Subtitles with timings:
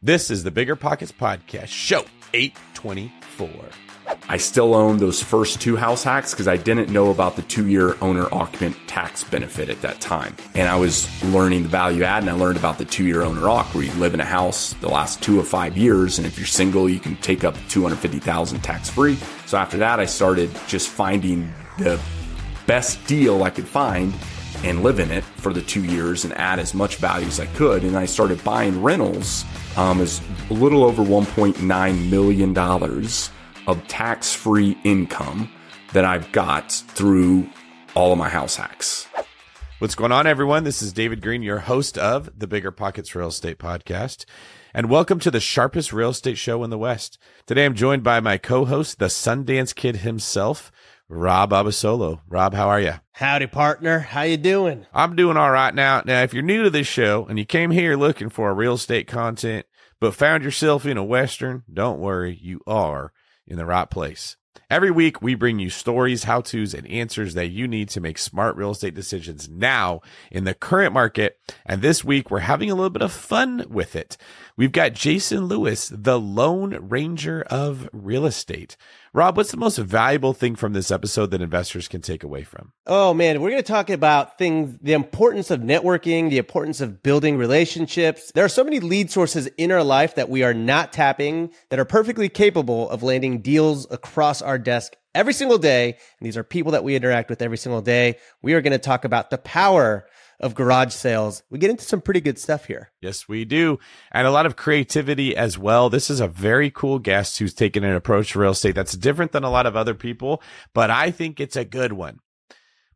[0.00, 3.50] This is the Bigger Pockets Podcast, show 824.
[4.28, 7.66] I still own those first two house hacks because I didn't know about the two
[7.66, 10.36] year owner occupant tax benefit at that time.
[10.54, 13.40] And I was learning the value add and I learned about the two year owner
[13.40, 16.16] occ where you live in a house the last two of five years.
[16.16, 19.16] And if you're single, you can take up 250,000 tax free.
[19.46, 22.00] So after that, I started just finding the
[22.68, 24.14] best deal I could find
[24.62, 27.46] and live in it for the two years and add as much value as I
[27.46, 27.82] could.
[27.82, 29.44] And I started buying rentals
[29.78, 30.20] um, as
[30.50, 32.58] a little over $1.9 million
[33.68, 35.50] of tax free income
[35.92, 37.48] that I've got through
[37.94, 39.06] all of my house hacks.
[39.78, 40.64] What's going on, everyone?
[40.64, 44.24] This is David Greene, your host of the Bigger Pockets Real Estate Podcast.
[44.74, 47.16] And welcome to the sharpest real estate show in the West.
[47.46, 50.72] Today I'm joined by my co host, the Sundance Kid himself,
[51.10, 52.20] Rob Abasolo.
[52.28, 52.92] Rob, how are you?
[53.12, 53.98] Howdy, partner.
[54.00, 54.86] How you doing?
[54.92, 56.02] I'm doing all right now.
[56.04, 58.74] Now, if you're new to this show and you came here looking for a real
[58.74, 59.64] estate content,
[60.00, 63.14] but found yourself in a Western, don't worry, you are
[63.46, 64.36] in the right place.
[64.70, 68.18] Every week, we bring you stories, how to's, and answers that you need to make
[68.18, 71.38] smart real estate decisions now in the current market.
[71.64, 74.18] And this week, we're having a little bit of fun with it.
[74.58, 78.76] We've got Jason Lewis, the Lone Ranger of Real Estate.
[79.12, 82.72] Rob, what's the most valuable thing from this episode that investors can take away from?
[82.84, 87.04] Oh man, we're going to talk about things, the importance of networking, the importance of
[87.04, 88.32] building relationships.
[88.34, 91.78] There are so many lead sources in our life that we are not tapping that
[91.78, 95.90] are perfectly capable of landing deals across our desk every single day.
[96.18, 98.16] And these are people that we interact with every single day.
[98.42, 100.08] We are going to talk about the power
[100.40, 101.42] of garage sales.
[101.50, 102.90] We get into some pretty good stuff here.
[103.00, 103.78] Yes, we do.
[104.12, 105.90] And a lot of creativity as well.
[105.90, 109.32] This is a very cool guest who's taken an approach to real estate that's different
[109.32, 110.42] than a lot of other people,
[110.74, 112.20] but I think it's a good one.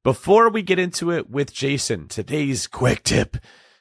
[0.05, 3.37] Before we get into it with Jason, today's quick tip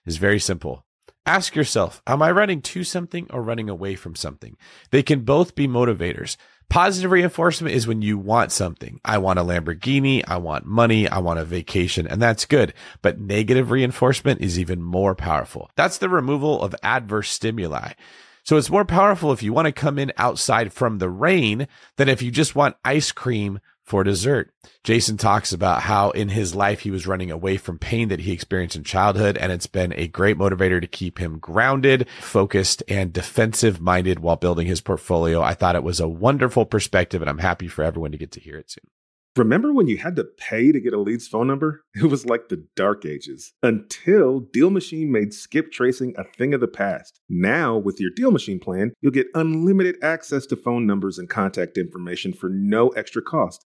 [0.06, 0.86] is very simple.
[1.26, 4.58] Ask yourself, am I running to something or running away from something?
[4.90, 6.36] They can both be motivators.
[6.68, 9.00] Positive reinforcement is when you want something.
[9.06, 10.24] I want a Lamborghini.
[10.28, 11.08] I want money.
[11.08, 12.08] I want a vacation.
[12.08, 12.74] And that's good.
[13.04, 15.70] But negative reinforcement is even more powerful.
[15.76, 17.92] That's the removal of adverse stimuli.
[18.44, 21.68] So it's more powerful if you want to come in outside from the rain
[21.98, 23.60] than if you just want ice cream
[23.92, 24.54] for dessert.
[24.86, 28.32] Jason talks about how in his life he was running away from pain that he
[28.32, 33.12] experienced in childhood, and it's been a great motivator to keep him grounded, focused, and
[33.12, 35.42] defensive minded while building his portfolio.
[35.42, 38.40] I thought it was a wonderful perspective, and I'm happy for everyone to get to
[38.40, 38.86] hear it soon.
[39.36, 41.84] Remember when you had to pay to get a lead's phone number?
[41.96, 46.62] It was like the dark ages until Deal Machine made skip tracing a thing of
[46.62, 47.20] the past.
[47.28, 51.78] Now, with your Deal Machine plan, you'll get unlimited access to phone numbers and contact
[51.78, 53.66] information for no extra cost.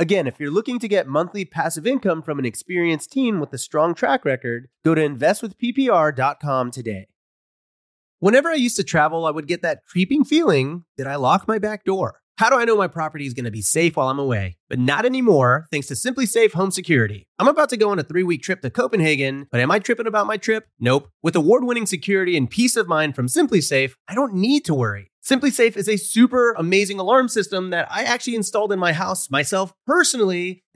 [0.00, 3.58] Again, if you're looking to get monthly passive income from an experienced team with a
[3.58, 7.08] strong track record, go to investwithppr.com today.
[8.20, 11.58] Whenever I used to travel, I would get that creeping feeling that I lock my
[11.58, 12.20] back door.
[12.36, 14.58] How do I know my property is going to be safe while I'm away?
[14.68, 17.26] But not anymore, thanks to SimpliSafe Home Security.
[17.40, 20.06] I'm about to go on a three week trip to Copenhagen, but am I tripping
[20.06, 20.68] about my trip?
[20.78, 21.10] Nope.
[21.24, 25.10] With award winning security and peace of mind from SimpliSafe, I don't need to worry.
[25.24, 29.72] SimpliSafe is a super amazing alarm system that I actually installed in my house myself
[29.86, 30.64] personally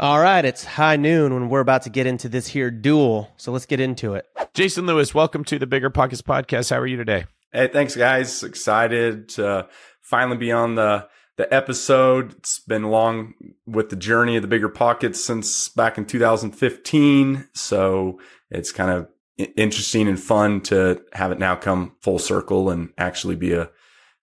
[0.00, 3.50] All right, it's high noon when we're about to get into this here duel, so
[3.50, 4.26] let's get into it.
[4.54, 6.70] Jason Lewis, welcome to the Bigger Pockets podcast.
[6.70, 7.24] How are you today?
[7.52, 8.44] Hey, thanks, guys.
[8.44, 9.66] Excited to
[10.00, 12.34] finally be on the the episode.
[12.34, 13.34] It's been long
[13.66, 17.48] with the journey of the bigger pockets since back in 2015.
[17.54, 18.20] So
[18.52, 19.08] it's kind of
[19.56, 23.68] interesting and fun to have it now come full circle and actually be a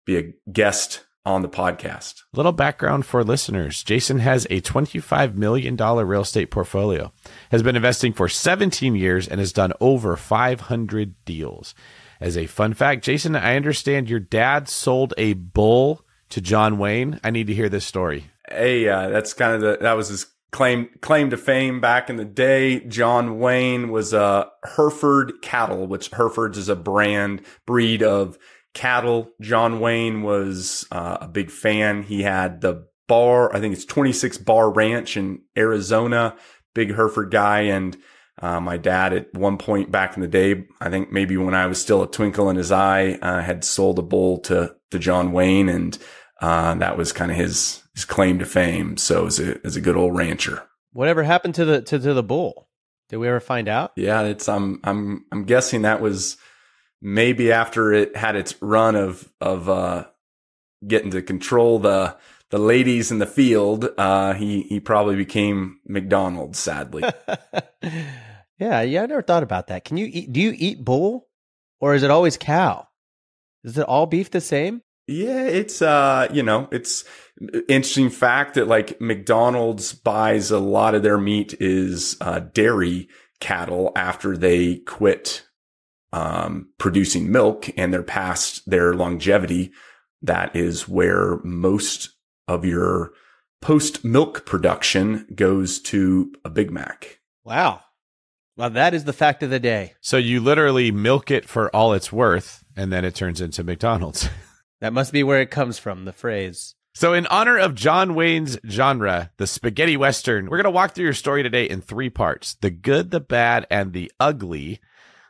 [0.05, 2.21] be a guest on the podcast.
[2.33, 3.83] Little background for listeners.
[3.83, 7.11] Jason has a $25 million real estate portfolio,
[7.51, 11.73] has been investing for 17 years and has done over 500 deals.
[12.21, 17.19] As a fun fact, Jason, I understand your dad sold a bull to John Wayne.
[17.23, 18.25] I need to hear this story.
[18.49, 22.15] Hey, uh, that's kind of the that was his claim claim to fame back in
[22.15, 22.79] the day.
[22.81, 28.37] John Wayne was a Hereford cattle, which Herefords is a brand breed of
[28.75, 29.31] cattle.
[29.41, 32.03] John Wayne was uh, a big fan.
[32.03, 36.35] He had the bar, I think it's 26 bar ranch in Arizona,
[36.75, 37.61] big Hereford guy.
[37.61, 37.97] And
[38.39, 41.65] uh, my dad at one point back in the day, I think maybe when I
[41.65, 45.31] was still a twinkle in his eye, uh, had sold a bull to, to John
[45.31, 45.69] Wayne.
[45.69, 45.97] And,
[46.41, 48.97] uh, that was kind of his, his claim to fame.
[48.97, 50.63] So as a, as a good old rancher.
[50.91, 52.67] Whatever happened to the, to, to the bull?
[53.09, 53.93] Did we ever find out?
[53.95, 54.23] Yeah.
[54.23, 56.37] It's, I'm, I'm, I'm guessing that was
[57.05, 60.05] maybe after it had its run of, of, uh,
[60.85, 62.17] getting to control the,
[62.49, 66.59] the ladies in the field, uh, he he probably became McDonald's.
[66.59, 67.03] Sadly,
[68.57, 69.03] yeah, yeah.
[69.03, 69.83] I never thought about that.
[69.83, 70.31] Can you eat?
[70.31, 71.27] Do you eat bull,
[71.79, 72.87] or is it always cow?
[73.63, 74.83] Is it all beef the same?
[75.07, 77.03] Yeah, it's uh, you know, it's
[77.67, 83.09] interesting fact that like McDonald's buys a lot of their meat is uh, dairy
[83.39, 85.44] cattle after they quit
[86.15, 89.73] um, producing milk and they're past their longevity.
[90.21, 92.09] That is where most
[92.47, 93.11] of your
[93.61, 97.19] post milk production goes to a Big Mac.
[97.43, 97.81] Wow.
[98.55, 99.95] Well, that is the fact of the day.
[99.99, 104.29] So you literally milk it for all it's worth, and then it turns into McDonald's.
[104.79, 106.75] that must be where it comes from, the phrase.
[106.93, 111.03] So, in honor of John Wayne's genre, the spaghetti western, we're going to walk through
[111.03, 114.79] your story today in three parts the good, the bad, and the ugly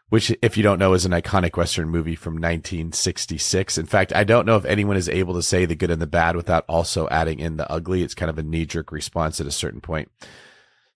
[0.10, 3.78] which, if you don't know, is an iconic Western movie from 1966.
[3.78, 6.08] In fact, I don't know if anyone is able to say the good and the
[6.08, 8.04] bad without also adding in the ugly.
[8.04, 10.12] It's kind of a knee jerk response at a certain point.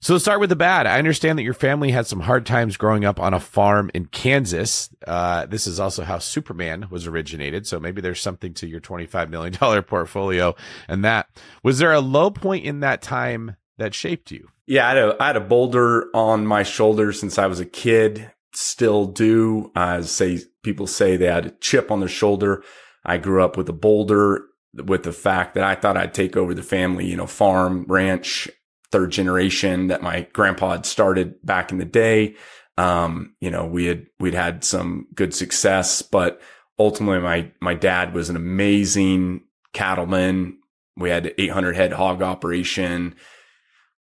[0.02, 0.88] So let's start with the bad.
[0.88, 4.06] I understand that your family had some hard times growing up on a farm in
[4.06, 4.90] Kansas.
[5.06, 7.68] Uh, this is also how Superman was originated.
[7.68, 10.56] So maybe there's something to your $25 million portfolio
[10.88, 11.28] and that.
[11.64, 14.48] Was there a low point in that time that shaped you?
[14.68, 17.66] Yeah, I had a, I had a boulder on my shoulder since I was a
[17.66, 19.72] kid still do.
[19.76, 22.64] Uh, say people say they had a chip on their shoulder.
[23.06, 26.54] I grew up with a boulder with the fact that I thought I'd take over
[26.54, 28.50] the family, you know, farm, ranch,
[28.92, 32.36] third generation that my grandpa had started back in the day.
[32.78, 36.42] Um, you know, we had, we'd had some good success, but
[36.78, 40.58] ultimately my, my dad was an amazing cattleman.
[40.96, 43.16] We had 800 head hog operation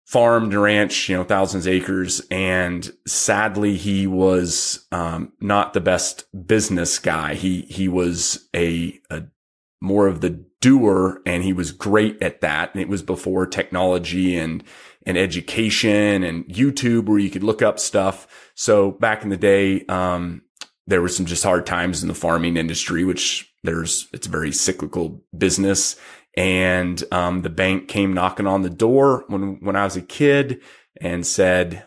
[0.08, 2.22] farmed ranch, you know, thousands of acres.
[2.30, 7.34] And sadly, he was, um, not the best business guy.
[7.34, 9.24] He, he was a, a
[9.82, 12.72] more of the doer and he was great at that.
[12.72, 14.64] And it was before technology and,
[15.04, 18.50] and education and YouTube where you could look up stuff.
[18.54, 20.40] So back in the day, um,
[20.86, 24.52] there were some just hard times in the farming industry, which there's, it's a very
[24.52, 25.96] cyclical business.
[26.38, 30.62] And um, the bank came knocking on the door when when I was a kid
[31.00, 31.84] and said,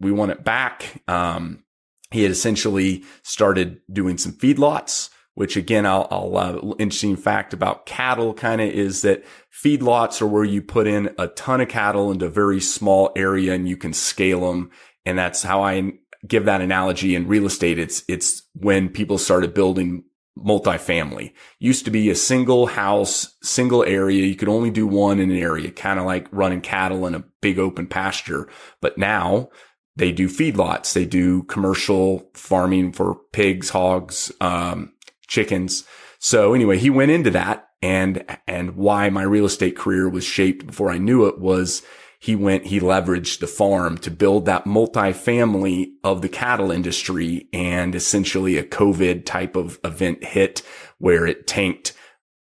[0.00, 1.62] "We want it back." Um,
[2.10, 7.86] he had essentially started doing some feedlots, which again, I'll, I'll uh, interesting fact about
[7.86, 12.10] cattle kind of is that feedlots are where you put in a ton of cattle
[12.10, 14.72] into a very small area and you can scale them.
[15.04, 15.92] And that's how I
[16.26, 17.78] give that analogy in real estate.
[17.78, 20.02] It's, it's when people started building
[20.36, 21.32] multifamily.
[21.58, 24.24] Used to be a single house, single area.
[24.24, 27.24] You could only do one in an area, kind of like running cattle in a
[27.40, 28.48] big open pasture.
[28.80, 29.48] But now
[29.96, 30.92] they do feedlots.
[30.92, 34.92] They do commercial farming for pigs, hogs, um,
[35.26, 35.84] chickens.
[36.18, 40.66] So anyway, he went into that and, and why my real estate career was shaped
[40.66, 41.82] before I knew it was
[42.18, 47.94] he went, he leveraged the farm to build that multifamily of the cattle industry and
[47.94, 50.62] essentially a COVID type of event hit
[50.98, 51.92] where it tanked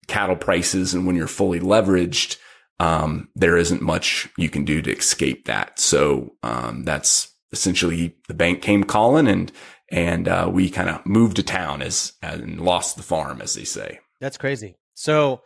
[0.09, 0.95] cattle prices.
[0.95, 2.37] And when you're fully leveraged,
[2.79, 5.81] um, there isn't much you can do to escape that.
[5.81, 9.51] So, um, that's essentially the bank came calling and,
[9.91, 13.65] and, uh, we kind of moved to town as, and lost the farm, as they
[13.65, 14.01] say.
[14.21, 14.77] That's crazy.
[14.95, 15.43] So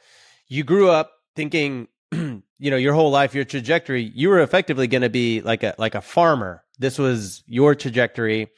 [0.49, 1.87] you grew up thinking,
[2.61, 5.75] you know, your whole life, your trajectory, you were effectively going to be like a,
[5.79, 6.63] like a farmer.
[6.79, 8.49] This was your trajectory.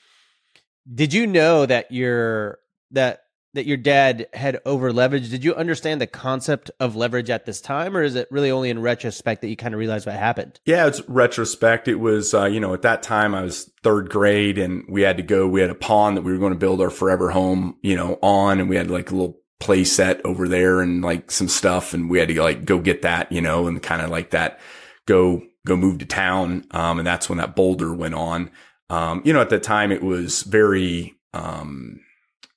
[0.93, 2.59] Did you know that your,
[2.91, 3.23] that
[3.55, 5.31] that your dad had over leveraged.
[5.31, 8.71] Did you understand the concept of leverage at this time, or is it really only
[8.71, 10.59] in retrospect that you kind of realize what happened?
[10.65, 11.89] Yeah, it's retrospect.
[11.89, 15.19] It was, uh, you know, at that time I was third grade and we had
[15.19, 17.77] to go, we had a pond that we were going to build our forever home,
[17.83, 21.31] you know, on, and we had like a little play set over there and like
[21.31, 21.95] some stuff.
[21.95, 24.59] And we had to like go get that, you know, and kind of like that
[25.07, 26.67] go, go move to town.
[26.73, 28.51] Um, and that's when that boulder went on.
[28.91, 32.01] Um, you know, at the time it was very, um,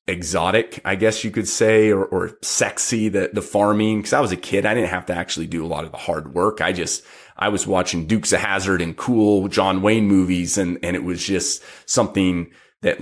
[0.07, 4.01] exotic, I guess you could say, or, or sexy, the, the farming.
[4.01, 4.65] Cause I was a kid.
[4.65, 6.59] I didn't have to actually do a lot of the hard work.
[6.59, 7.03] I just,
[7.37, 10.57] I was watching Dukes of Hazzard and cool John Wayne movies.
[10.57, 12.99] And, and it was just something that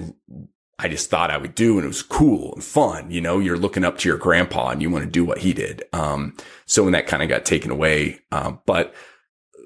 [0.80, 1.78] I just thought I would do.
[1.78, 3.12] And it was cool and fun.
[3.12, 5.54] You know, you're looking up to your grandpa and you want to do what he
[5.54, 5.84] did.
[5.94, 8.94] Um, so when that kind of got taken away, um, but,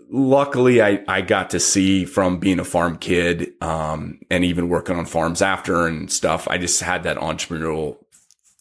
[0.10, 4.96] luckily I, I got to see from being a farm kid, um, and even working
[4.96, 6.48] on farms after and stuff.
[6.48, 7.98] I just had that entrepreneurial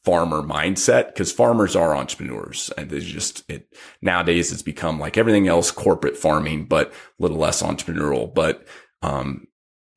[0.05, 3.69] farmer mindset because farmers are entrepreneurs and it's just it
[4.03, 8.35] nowadays it's become like everything else corporate farming, but a little less entrepreneurial.
[8.35, 8.67] But,
[9.03, 9.47] um,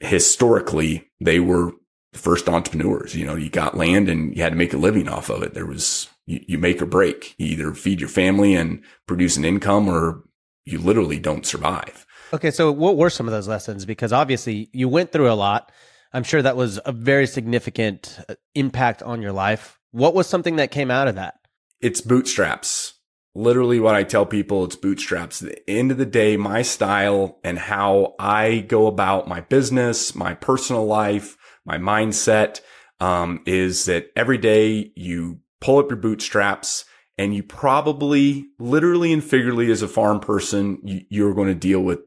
[0.01, 1.71] historically they were
[2.13, 3.15] first entrepreneurs.
[3.15, 5.53] You know, you got land and you had to make a living off of it.
[5.53, 7.35] There was, you, you make or break.
[7.37, 10.23] You either feed your family and produce an income or
[10.65, 12.05] you literally don't survive.
[12.33, 13.85] Okay, so what were some of those lessons?
[13.85, 15.71] Because obviously you went through a lot.
[16.13, 19.79] I'm sure that was a very significant uh, impact on your life.
[19.91, 21.35] What was something that came out of that?
[21.81, 22.93] It's bootstraps.
[23.35, 25.41] Literally, what I tell people, it's bootstraps.
[25.41, 30.15] At the end of the day, my style and how I go about my business,
[30.15, 32.61] my personal life, my mindset
[32.99, 36.85] um, is that every day you pull up your bootstraps
[37.17, 41.81] and you probably literally and figuratively as a farm person, you, are going to deal
[41.81, 41.99] with,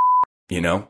[0.48, 0.88] you know,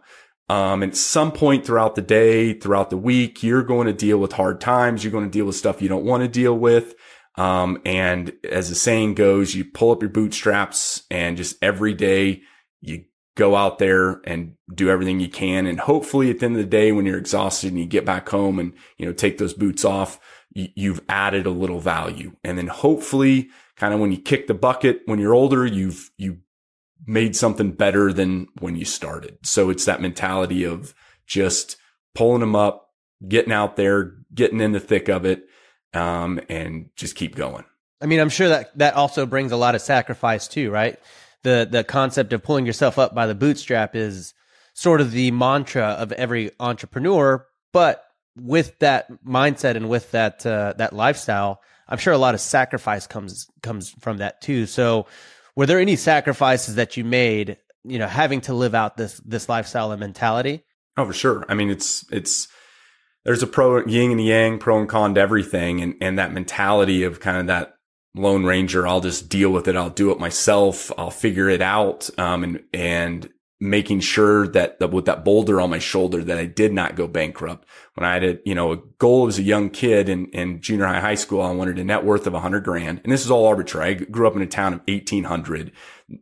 [0.50, 4.32] um, at some point throughout the day, throughout the week, you're going to deal with
[4.32, 5.04] hard times.
[5.04, 6.94] You're going to deal with stuff you don't want to deal with.
[7.36, 12.42] Um, and as the saying goes, you pull up your bootstraps and just every day
[12.80, 13.04] you
[13.36, 15.66] go out there and do everything you can.
[15.66, 18.28] And hopefully at the end of the day, when you're exhausted and you get back
[18.28, 20.20] home and, you know, take those boots off,
[20.52, 22.36] you've added a little value.
[22.42, 26.38] And then hopefully kind of when you kick the bucket when you're older, you've, you
[27.06, 29.38] made something better than when you started.
[29.42, 30.94] So it's that mentality of
[31.26, 31.76] just
[32.14, 32.90] pulling them up,
[33.26, 35.44] getting out there, getting in the thick of it,
[35.94, 37.64] um, and just keep going.
[38.02, 40.98] I mean, I'm sure that that also brings a lot of sacrifice too, right?
[41.42, 44.34] The the concept of pulling yourself up by the bootstrap is
[44.74, 48.04] sort of the mantra of every entrepreneur, but
[48.36, 53.06] with that mindset and with that uh, that lifestyle, I'm sure a lot of sacrifice
[53.06, 54.66] comes comes from that too.
[54.66, 55.06] So,
[55.56, 59.48] were there any sacrifices that you made, you know, having to live out this this
[59.48, 60.64] lifestyle and mentality?
[60.96, 61.44] Oh, for sure.
[61.48, 62.48] I mean, it's it's
[63.24, 67.02] there's a pro yin and yang, pro and con to everything, and and that mentality
[67.02, 67.74] of kind of that
[68.14, 68.86] lone ranger.
[68.86, 69.76] I'll just deal with it.
[69.76, 70.90] I'll do it myself.
[70.98, 72.10] I'll figure it out.
[72.18, 76.72] Um, and and making sure that, with that boulder on my shoulder that I did
[76.72, 77.68] not go bankrupt.
[77.94, 80.86] When I had a, you know, a goal as a young kid in, in junior
[80.86, 83.02] high, high school, I wanted a net worth of a hundred grand.
[83.04, 83.90] And this is all arbitrary.
[83.90, 85.72] I grew up in a town of 1800.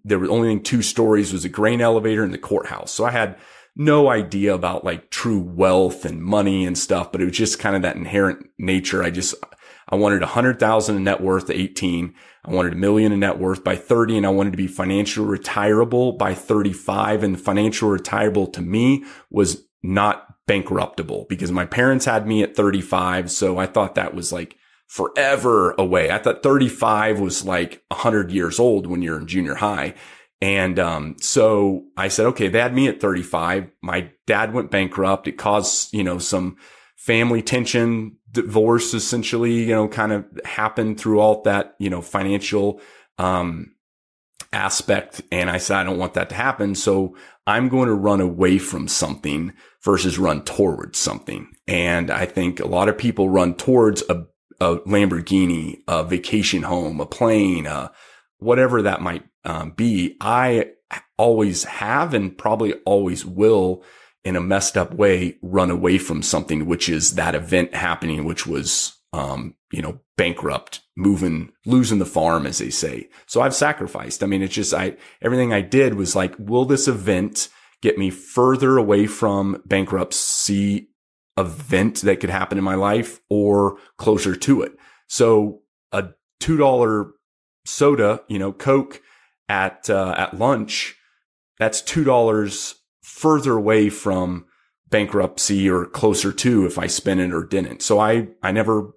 [0.05, 2.91] There was only two stories was a grain elevator and the courthouse.
[2.91, 3.39] So I had
[3.77, 7.77] no idea about like true wealth and money and stuff, but it was just kind
[7.77, 9.05] of that inherent nature.
[9.05, 9.37] I just,
[9.89, 12.15] I wanted a hundred thousand in net worth at 18.
[12.45, 15.27] I wanted a million in net worth by 30 and I wanted to be financially
[15.27, 22.27] retirable by 35 and financial retirable to me was not bankruptable because my parents had
[22.27, 23.31] me at 35.
[23.31, 26.11] So I thought that was like forever away.
[26.11, 29.95] I thought 35 was like 100 years old when you're in junior high.
[30.41, 33.71] And um, so I said, okay, they had me at 35.
[33.83, 35.27] My dad went bankrupt.
[35.27, 36.57] It caused, you know, some
[36.97, 42.81] family tension divorce essentially, you know, kind of happened through all that, you know, financial,
[43.19, 43.75] um,
[44.53, 45.23] aspect.
[45.31, 46.75] And I said, I don't want that to happen.
[46.75, 47.17] So
[47.47, 49.53] I'm going to run away from something
[49.85, 51.49] versus run towards something.
[51.67, 54.27] And I think a lot of people run towards a,
[54.61, 57.89] a Lamborghini, a vacation home, a plane, uh,
[58.39, 60.17] whatever that might um, be.
[60.21, 60.71] I
[61.17, 63.83] always have and probably always will
[64.29, 68.47] in a messed up way run away from something, which is that event happening, which
[68.47, 73.09] was, um, you know, bankrupt, moving, losing the farm, as they say.
[73.27, 74.23] So I've sacrificed.
[74.23, 77.49] I mean, it's just, I, everything I did was like, will this event
[77.81, 80.91] get me further away from bankruptcy
[81.39, 84.77] event that could happen in my life or closer to it?
[85.07, 86.11] So a
[86.43, 87.13] $2
[87.65, 89.01] soda, you know, Coke
[89.49, 90.97] at, uh, at lunch,
[91.59, 92.75] that's $2
[93.19, 94.47] further away from
[94.91, 97.83] bankruptcy or closer to if I spent it or didn't.
[97.83, 98.93] So I, I never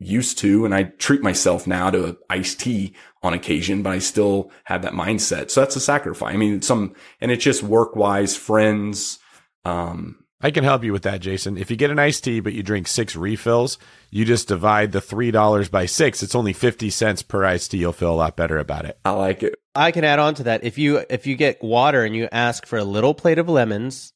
[0.00, 4.50] used to, and I treat myself now to iced tea on occasion, but I still
[4.64, 5.50] have that mindset.
[5.50, 6.34] So that's a sacrifice.
[6.34, 9.18] I mean, some, and it's just work wise, friends.
[9.64, 11.56] Um, I can help you with that, Jason.
[11.56, 13.76] If you get an iced tea, but you drink six refills,
[14.10, 16.22] you just divide the $3 by six.
[16.22, 17.78] It's only 50 cents per iced tea.
[17.78, 19.00] You'll feel a lot better about it.
[19.04, 19.56] I like it.
[19.74, 20.62] I can add on to that.
[20.62, 24.12] If you, if you get water and you ask for a little plate of lemons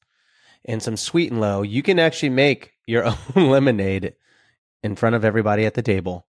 [0.64, 3.04] and some sweet and low, you can actually make your
[3.36, 4.14] own lemonade
[4.84, 6.26] in front of everybody at the table.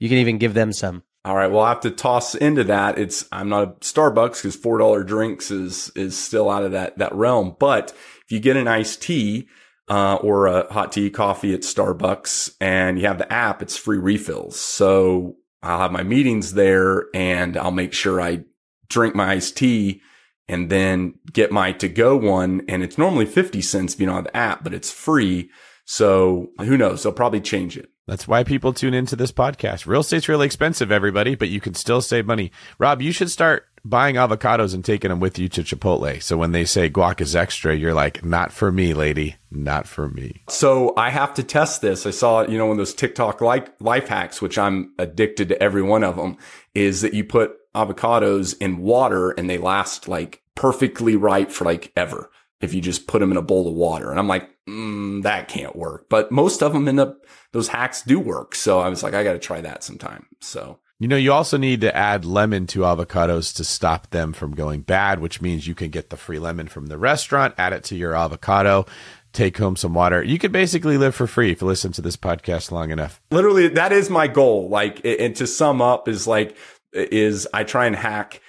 [0.00, 1.04] You can even give them some.
[1.24, 1.50] All right.
[1.50, 2.98] Well, I have to toss into that.
[2.98, 7.14] It's, I'm not a Starbucks because $4 drinks is, is still out of that, that
[7.14, 7.56] realm.
[7.58, 7.92] But
[8.26, 9.48] if you get an iced tea,
[9.88, 13.98] uh, or a hot tea, coffee at Starbucks and you have the app, it's free
[13.98, 14.58] refills.
[14.58, 18.44] So I'll have my meetings there and I'll make sure I
[18.88, 20.02] drink my iced tea
[20.48, 22.62] and then get my to go one.
[22.68, 25.50] And it's normally 50 cents if you don't have the app, but it's free.
[25.84, 27.02] So who knows?
[27.02, 27.90] They'll probably change it.
[28.06, 29.86] That's why people tune into this podcast.
[29.86, 32.52] Real estate's really expensive, everybody, but you can still save money.
[32.78, 36.20] Rob, you should start buying avocados and taking them with you to Chipotle.
[36.22, 40.08] So when they say guac is extra, you're like, not for me, lady, not for
[40.08, 40.42] me.
[40.48, 42.04] So I have to test this.
[42.06, 45.82] I saw, you know, in those TikTok like life hacks, which I'm addicted to every
[45.82, 46.36] one of them,
[46.74, 51.92] is that you put avocados in water and they last like perfectly ripe for like
[51.96, 54.10] ever if you just put them in a bowl of water.
[54.10, 56.06] And I'm like, mm, that can't work.
[56.08, 58.54] But most of them end up, those hacks do work.
[58.54, 60.26] So I was like, I got to try that sometime.
[60.40, 60.80] So.
[60.98, 64.80] You know, you also need to add lemon to avocados to stop them from going
[64.80, 67.96] bad, which means you can get the free lemon from the restaurant, add it to
[67.96, 68.86] your avocado,
[69.34, 70.22] take home some water.
[70.22, 73.20] You could basically live for free if you listen to this podcast long enough.
[73.30, 74.70] Literally, that is my goal.
[74.70, 76.56] Like, and to sum up is like,
[76.94, 78.40] is I try and hack,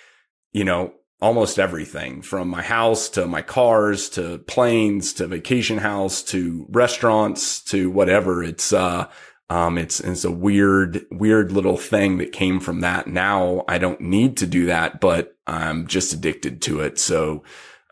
[0.54, 6.24] you know, almost everything from my house to my cars to planes to vacation house
[6.24, 8.42] to restaurants to whatever.
[8.42, 9.10] It's, uh,
[9.50, 13.08] um, it's, it's a weird, weird little thing that came from that.
[13.08, 17.00] Now I don't need to do that, but I'm just addicted to it.
[17.00, 17.44] So,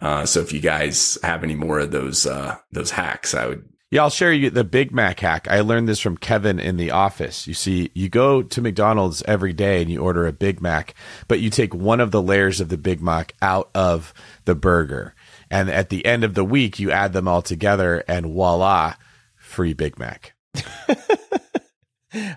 [0.02, 3.70] uh, so if you guys have any more of those, uh, those hacks, I would
[3.96, 5.48] yeah, I'll share you the Big Mac hack.
[5.48, 7.48] I learned this from Kevin in the office.
[7.48, 10.96] You see, you go to McDonald's every day and you order a Big Mac,
[11.28, 14.14] but you take one of the layers of the Big Mac out of
[14.44, 15.14] the burger.
[15.52, 18.96] And at the end of the week, you add them all together and voila,
[19.38, 20.34] free Big Mac.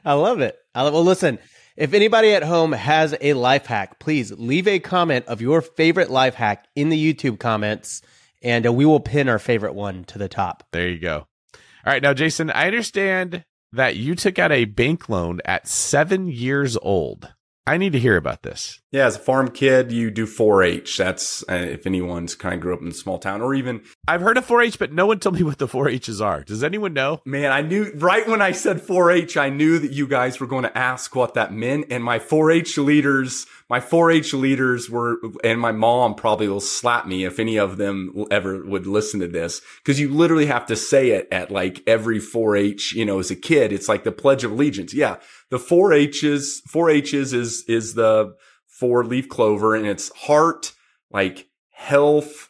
[0.04, 0.56] I love it.
[0.74, 1.38] I love, well, listen,
[1.76, 6.10] if anybody at home has a life hack, please leave a comment of your favorite
[6.10, 8.02] life hack in the YouTube comments
[8.42, 10.64] and uh, we will pin our favorite one to the top.
[10.72, 11.26] There you go.
[11.54, 12.02] All right.
[12.02, 17.32] Now, Jason, I understand that you took out a bank loan at seven years old.
[17.68, 18.80] I need to hear about this.
[18.90, 20.96] Yeah, as a farm kid, you do 4-H.
[20.96, 24.22] That's uh, if anyone's kind of grew up in a small town, or even I've
[24.22, 26.42] heard of 4-H, but no one told me what the 4-H's are.
[26.42, 27.20] Does anyone know?
[27.26, 30.62] Man, I knew right when I said 4-H, I knew that you guys were going
[30.62, 35.72] to ask what that meant, and my 4-H leaders my 4-H leaders were, and my
[35.72, 39.60] mom probably will slap me if any of them ever would listen to this.
[39.84, 43.36] Cause you literally have to say it at like every 4-H, you know, as a
[43.36, 43.72] kid.
[43.72, 44.94] It's like the Pledge of Allegiance.
[44.94, 45.16] Yeah.
[45.50, 48.34] The 4-H's, 4-H's is, is the
[48.66, 50.72] four leaf clover and it's heart,
[51.10, 52.48] like health,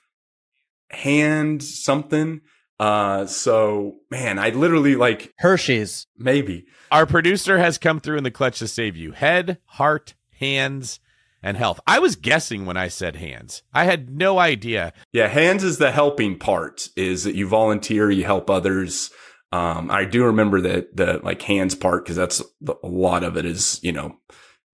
[0.91, 2.41] hand, something.
[2.79, 6.07] Uh, so man, I literally like Hershey's.
[6.17, 6.67] Maybe.
[6.93, 9.13] Our producer has come through in the clutch to save you.
[9.13, 11.01] Head, heart, hands,
[11.43, 11.81] and health.
[11.87, 13.63] I was guessing when I said hands.
[13.73, 14.93] I had no idea.
[15.13, 16.89] Yeah, hands is the helping part.
[16.97, 19.11] Is that you volunteer, you help others.
[19.51, 23.37] Um, I do remember that the like hands part because that's the, a lot of
[23.37, 24.19] it is you know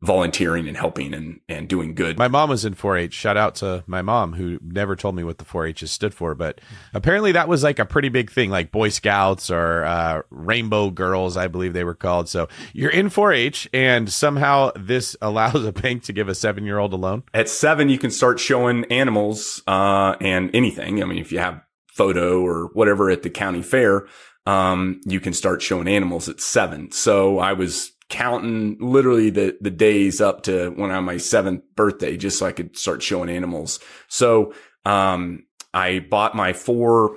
[0.04, 2.18] volunteering and helping and, and doing good.
[2.18, 3.12] My mom was in 4-H.
[3.12, 6.60] Shout out to my mom who never told me what the 4-H's stood for, but
[6.92, 11.36] apparently that was like a pretty big thing, like Boy Scouts or uh, Rainbow Girls,
[11.36, 12.28] I believe they were called.
[12.28, 16.96] So you're in 4-H, and somehow this allows a bank to give a seven-year-old a
[16.96, 17.22] loan.
[17.32, 21.02] At seven, you can start showing animals uh, and anything.
[21.02, 24.06] I mean, if you have photo or whatever at the county fair,
[24.46, 26.90] um, you can start showing animals at seven.
[26.92, 32.16] So I was counting literally the, the days up to when I'm my seventh birthday,
[32.16, 33.80] just so I could start showing animals.
[34.08, 34.52] So,
[34.84, 37.16] um, I bought my four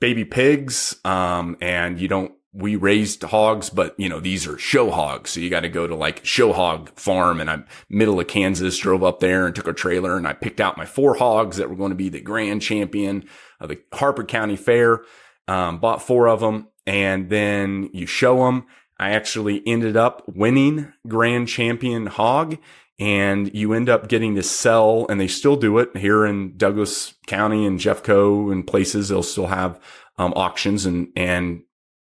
[0.00, 0.96] baby pigs.
[1.04, 5.30] Um, and you don't, we raised hogs, but you know, these are show hogs.
[5.30, 8.78] So you got to go to like show hog farm and I'm middle of Kansas,
[8.78, 11.68] drove up there and took a trailer and I picked out my four hogs that
[11.68, 13.28] were going to be the grand champion
[13.60, 15.02] of the Harper County Fair.
[15.48, 18.66] Um, bought four of them and then you show them
[18.98, 22.58] I actually ended up winning grand champion hog
[22.98, 27.14] and you end up getting to sell and they still do it here in Douglas
[27.26, 29.08] County and Jeffco and places.
[29.08, 29.80] They'll still have
[30.16, 31.62] um, auctions and, and,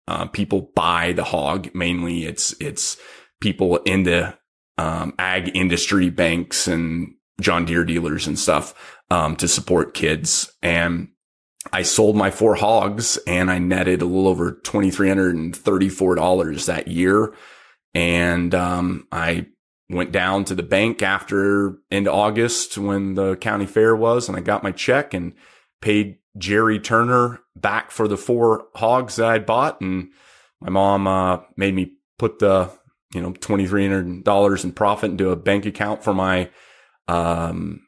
[0.09, 1.73] uh, people buy the hog.
[1.73, 2.97] Mainly it's, it's
[3.39, 4.37] people in the,
[4.77, 10.51] um, ag industry banks and John Deere dealers and stuff, um, to support kids.
[10.61, 11.12] And
[11.71, 17.33] I sold my four hogs and I netted a little over $2,334 that year.
[17.93, 19.47] And, um, I
[19.89, 24.41] went down to the bank after into August when the county fair was and I
[24.41, 25.33] got my check and
[25.81, 29.81] paid Jerry Turner back for the four hogs that I bought.
[29.81, 30.09] And
[30.59, 32.71] my mom, uh, made me put the,
[33.13, 36.49] you know, $2,300 in profit into a bank account for my,
[37.07, 37.81] um,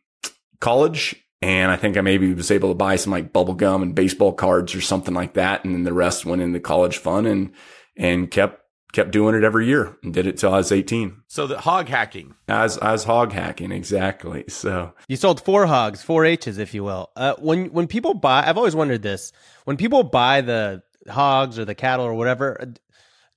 [0.60, 3.94] college and I think I maybe was able to buy some like bubble gum and
[3.94, 5.64] baseball cards or something like that.
[5.64, 7.52] And then the rest went into college fund and,
[7.96, 11.22] and kept, kept doing it every year and did it till I was 18.
[11.28, 12.34] So the hog hacking.
[12.48, 13.72] As, as hog hacking.
[13.72, 14.46] Exactly.
[14.48, 17.12] So you sold four hogs, four H's, if you will.
[17.16, 19.32] Uh, when, when people buy, I've always wondered this,
[19.66, 22.74] when people buy the hogs or the cattle or whatever,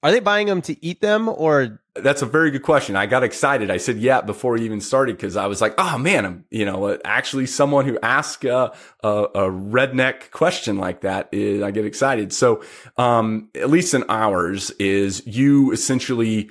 [0.03, 1.81] are they buying them to eat them or?
[1.97, 2.95] That's a very good question.
[2.95, 3.71] I got excited.
[3.71, 6.65] I said, yeah, before we even started, because I was like, oh man, I'm, you
[6.65, 11.85] know, actually someone who asks a, a, a redneck question like that is, I get
[11.85, 12.33] excited.
[12.33, 12.63] So,
[12.97, 16.51] um, at least in ours is you essentially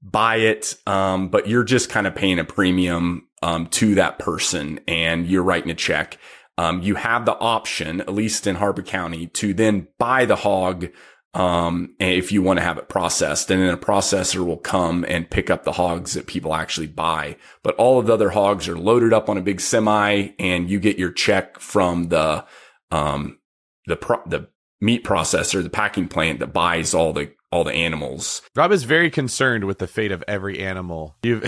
[0.00, 4.78] buy it, um, but you're just kind of paying a premium, um, to that person
[4.86, 6.18] and you're writing a check.
[6.56, 10.88] Um, you have the option, at least in Harper County, to then buy the hog
[11.32, 15.30] um, if you want to have it processed and then a processor will come and
[15.30, 17.36] pick up the hogs that people actually buy.
[17.62, 20.80] But all of the other hogs are loaded up on a big semi and you
[20.80, 22.44] get your check from the,
[22.90, 23.38] um,
[23.86, 24.48] the, pro- the
[24.80, 28.42] meat processor, the packing plant that buys all the, all the animals.
[28.56, 31.16] Rob is very concerned with the fate of every animal.
[31.22, 31.42] You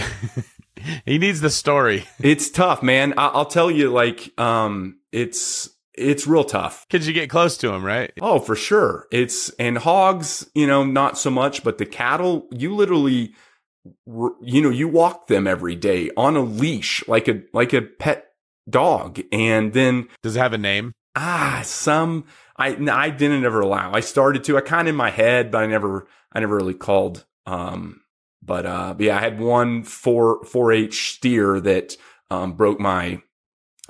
[1.04, 2.04] he needs the story.
[2.20, 3.14] It's tough, man.
[3.16, 6.86] I- will tell you, like, um, it's, it's real tough.
[6.88, 8.12] Cause you get close to them, right?
[8.20, 9.06] Oh, for sure.
[9.10, 13.34] It's, and hogs, you know, not so much, but the cattle, you literally,
[14.06, 18.28] you know, you walk them every day on a leash, like a, like a pet
[18.68, 19.20] dog.
[19.32, 20.08] And then.
[20.22, 20.94] Does it have a name?
[21.14, 22.24] Ah, some,
[22.56, 23.92] I, I didn't ever allow.
[23.92, 26.74] I started to, I kind of in my head, but I never, I never really
[26.74, 27.26] called.
[27.44, 28.00] Um,
[28.42, 31.96] but, uh, but yeah, I had one four, four 4-H steer that,
[32.30, 33.20] um, broke my,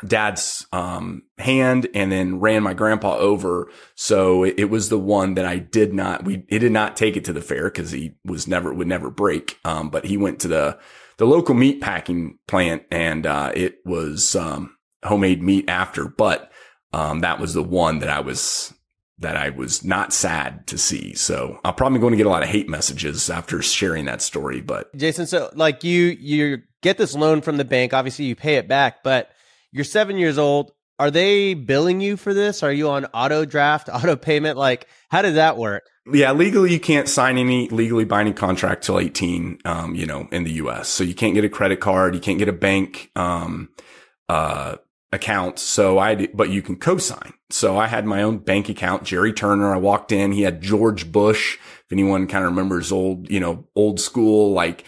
[0.06, 3.70] dad's um, hand and then ran my grandpa over.
[3.94, 7.16] So it, it, was the one that I did not, we, he did not take
[7.16, 9.58] it to the fair because he was never, would never break.
[9.64, 10.78] Um, but he went to the,
[11.18, 16.50] the local meat packing plant and, uh, it was, um, homemade meat after, but,
[16.92, 18.72] um, that was the one that I was,
[19.18, 21.14] that I was not sad to see.
[21.14, 24.60] So I'm probably going to get a lot of hate messages after sharing that story,
[24.60, 28.56] but Jason, so like you, you get this loan from the bank, obviously you pay
[28.56, 29.30] it back, but
[29.72, 30.72] you're seven years old.
[30.98, 32.62] Are they billing you for this?
[32.62, 34.56] Are you on auto draft, auto payment?
[34.56, 35.84] Like, how did that work?
[36.12, 40.44] Yeah, legally, you can't sign any legally binding contract till 18, um, you know, in
[40.44, 40.88] the US.
[40.88, 42.14] So you can't get a credit card.
[42.14, 43.68] You can't get a bank, um,
[44.28, 44.76] uh,
[45.12, 45.58] account.
[45.58, 47.34] So I, but you can co-sign.
[47.50, 49.74] So I had my own bank account, Jerry Turner.
[49.74, 50.32] I walked in.
[50.32, 51.58] He had George Bush.
[51.84, 54.84] If anyone kind of remembers old, you know, old school, like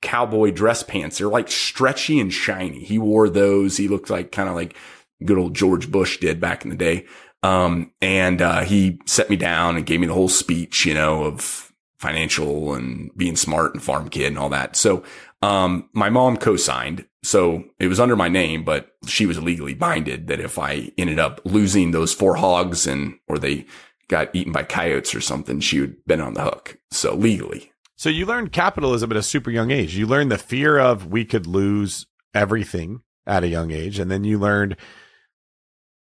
[0.00, 1.18] cowboy dress pants.
[1.18, 2.84] They're like stretchy and shiny.
[2.84, 3.76] He wore those.
[3.76, 4.76] He looked like kind of like
[5.24, 7.06] good old George Bush did back in the day.
[7.42, 11.24] Um, and, uh, he set me down and gave me the whole speech, you know,
[11.24, 14.76] of financial and being smart and farm kid and all that.
[14.76, 15.02] So,
[15.42, 17.06] um, my mom co-signed.
[17.22, 21.18] So it was under my name, but she was legally binded that if I ended
[21.18, 23.66] up losing those four hogs and, or they
[24.08, 26.78] got eaten by coyotes or something, she would been on the hook.
[26.90, 27.72] So legally.
[27.98, 29.96] So you learned capitalism at a super young age.
[29.96, 33.98] You learned the fear of we could lose everything at a young age.
[33.98, 34.76] And then you learned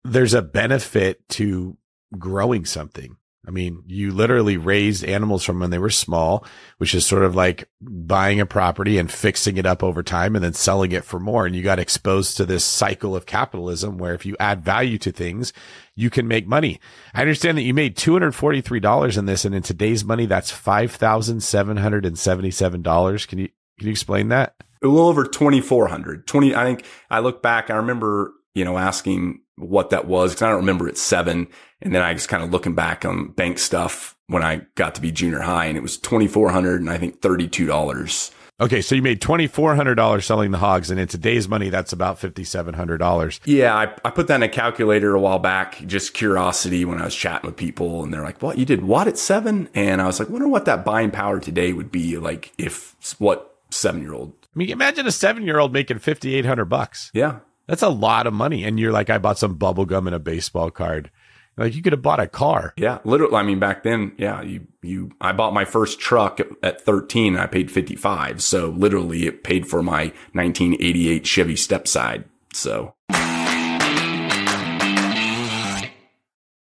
[0.04, 1.76] there's a benefit to
[2.16, 3.16] growing something.
[3.46, 6.44] I mean, you literally raised animals from when they were small,
[6.76, 10.44] which is sort of like buying a property and fixing it up over time and
[10.44, 11.46] then selling it for more.
[11.46, 15.10] And you got exposed to this cycle of capitalism where if you add value to
[15.10, 15.54] things,
[15.96, 16.80] you can make money.
[17.14, 19.46] I understand that you made $243 in this.
[19.46, 23.26] And in today's money, that's $5,777.
[23.26, 23.48] Can you,
[23.78, 24.54] can you explain that?
[24.82, 26.26] A little over 2,400.
[26.26, 30.42] 20, I think I look back, I remember, you know, asking what that was because
[30.42, 31.48] I don't remember it seven.
[31.82, 35.00] And then I was kind of looking back on bank stuff when I got to
[35.00, 38.32] be junior high and it was 2,400 and I think $32.
[38.60, 41.70] Okay, so you made twenty four hundred dollars selling the hogs, and in today's money,
[41.70, 43.40] that's about fifty seven hundred dollars.
[43.46, 47.06] Yeah, I, I put that in a calculator a while back, just curiosity when I
[47.06, 48.82] was chatting with people, and they're like, "What you did?
[48.82, 49.70] What at seven?
[49.74, 53.56] And I was like, "Wonder what that buying power today would be like if what
[53.70, 57.10] seven year old." I mean, imagine a seven year old making fifty eight hundred bucks.
[57.14, 57.38] Yeah,
[57.70, 58.64] that's a lot of money.
[58.64, 61.08] And you're like, I bought some bubble gum and a baseball card.
[61.56, 62.74] Like you could have bought a car.
[62.76, 63.36] Yeah, literally.
[63.36, 65.12] I mean, back then, yeah, you you.
[65.20, 67.36] I bought my first truck at, at 13.
[67.36, 68.42] I paid 55.
[68.42, 72.24] So literally, it paid for my 1988 Chevy Stepside.
[72.52, 72.94] So.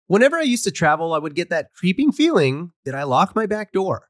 [0.06, 3.46] Whenever I used to travel, I would get that creeping feeling that I locked my
[3.46, 4.09] back door.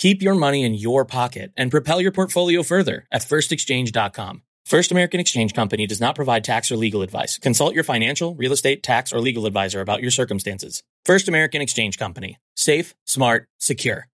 [0.00, 4.40] Keep your money in your pocket and propel your portfolio further at firstexchange.com.
[4.64, 7.36] First American Exchange Company does not provide tax or legal advice.
[7.36, 10.82] Consult your financial, real estate, tax, or legal advisor about your circumstances.
[11.04, 12.38] First American Exchange Company.
[12.56, 14.08] Safe, smart, secure.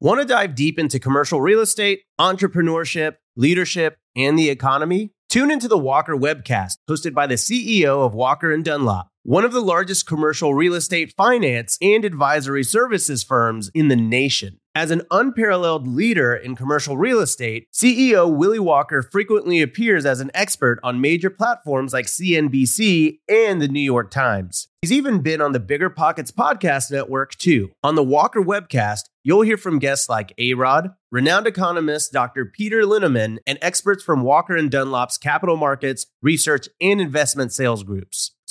[0.00, 5.12] Want to dive deep into commercial real estate, entrepreneurship, leadership, and the economy?
[5.30, 9.06] Tune into the Walker Webcast, hosted by the CEO of Walker and Dunlop.
[9.26, 14.60] One of the largest commercial real estate finance and advisory services firms in the nation.
[14.74, 20.30] As an unparalleled leader in commercial real estate, CEO Willie Walker frequently appears as an
[20.34, 24.68] expert on major platforms like CNBC and the New York Times.
[24.82, 27.70] He's even been on the Bigger Pockets podcast network too.
[27.82, 32.44] On the Walker webcast, you'll hear from guests like A-Rod, renowned economist Dr.
[32.44, 38.32] Peter Linneman, and experts from Walker and Dunlop's capital markets, research, and investment sales groups.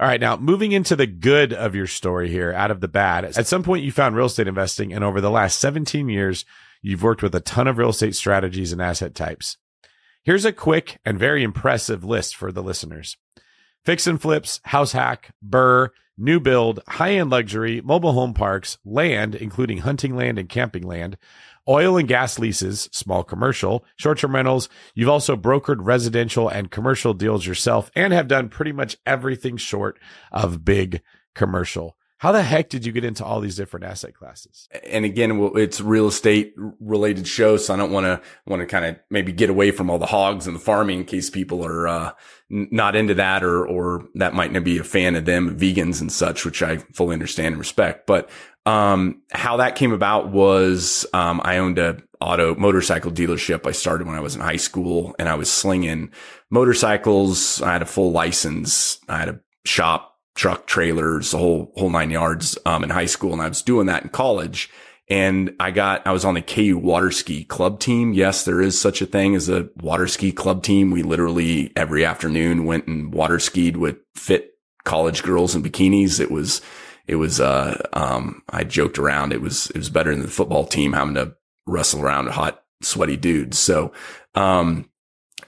[0.00, 3.26] All right, now moving into the good of your story here, out of the bad.
[3.26, 6.46] At some point, you found real estate investing, and over the last 17 years,
[6.80, 9.58] you've worked with a ton of real estate strategies and asset types.
[10.22, 13.18] Here's a quick and very impressive list for the listeners
[13.84, 19.34] fix and flips, house hack, BRRRR, new build, high end luxury, mobile home parks, land,
[19.34, 21.18] including hunting land and camping land,
[21.70, 24.68] oil and gas leases, small commercial, short term rentals.
[24.94, 29.98] You've also brokered residential and commercial deals yourself and have done pretty much everything short
[30.32, 31.00] of big
[31.34, 31.96] commercial.
[32.20, 34.68] How the heck did you get into all these different asset classes?
[34.86, 38.84] And again, it's real estate related show, so I don't want to want to kind
[38.84, 41.88] of maybe get away from all the hogs and the farming in case people are
[41.88, 42.12] uh,
[42.50, 46.12] not into that or or that might not be a fan of them, vegans and
[46.12, 48.06] such, which I fully understand and respect.
[48.06, 48.28] But
[48.66, 53.66] um, how that came about was um, I owned a auto motorcycle dealership.
[53.66, 56.10] I started when I was in high school, and I was slinging
[56.50, 57.62] motorcycles.
[57.62, 58.98] I had a full license.
[59.08, 63.32] I had a shop truck trailers, the whole whole nine yards um, in high school,
[63.32, 64.70] and I was doing that in college.
[65.08, 68.12] And I got I was on the KU water ski club team.
[68.12, 70.92] Yes, there is such a thing as a water ski club team.
[70.92, 74.52] We literally every afternoon went and water skied with fit
[74.84, 76.20] college girls in bikinis.
[76.20, 76.60] It was
[77.08, 79.32] it was uh um I joked around.
[79.32, 81.34] It was it was better than the football team having to
[81.66, 83.58] wrestle around hot sweaty dudes.
[83.58, 83.92] So
[84.36, 84.89] um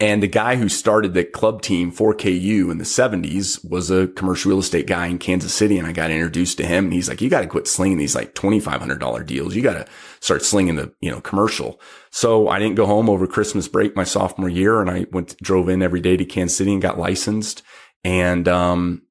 [0.02, 4.08] and the guy who started the club team for KU in the 70s was a
[4.08, 5.78] commercial real estate guy in Kansas City.
[5.78, 8.16] And I got introduced to him and he's like, you got to quit slinging these
[8.16, 9.54] like $2,500 deals.
[9.54, 9.86] You got to
[10.18, 11.80] start slinging the, you know, commercial.
[12.10, 15.68] So I didn't go home over Christmas break my sophomore year and I went, drove
[15.68, 17.62] in every day to Kansas City and got licensed
[18.02, 19.02] and, um,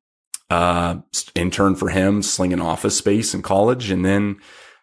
[0.49, 0.97] uh,
[1.35, 3.91] interned for him slinging office space in college.
[3.91, 4.41] And then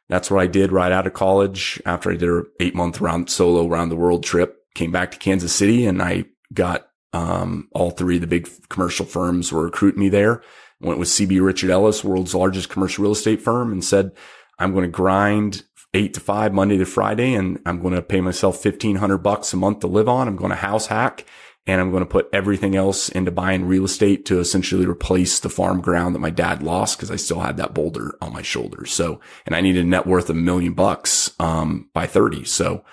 [0.09, 3.29] that's what I did right out of college after I did an eight month round
[3.29, 7.91] solo around the world trip came back to Kansas City and I got um, all
[7.91, 10.43] three of the big commercial firms were recruiting me there.
[10.81, 14.13] Went with CB Richard Ellis, world's largest commercial real estate firm, and said,
[14.59, 15.65] I'm going to grind
[15.95, 19.53] eight to five Monday to Friday, and I'm going to pay myself fifteen hundred bucks
[19.53, 20.29] a month to live on.
[20.29, 21.25] I'm going to house hack,
[21.67, 25.49] and I'm going to put everything else into buying real estate to essentially replace the
[25.49, 28.93] farm ground that my dad lost because I still had that boulder on my shoulders.
[28.93, 32.45] So, and I needed a net worth of a million bucks um, by thirty.
[32.45, 32.85] So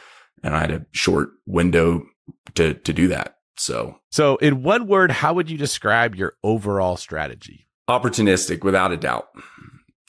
[0.45, 2.05] and I had a short window
[2.53, 3.37] to to do that.
[3.57, 7.67] So, so in one word, how would you describe your overall strategy?
[7.89, 9.27] Opportunistic, without a doubt.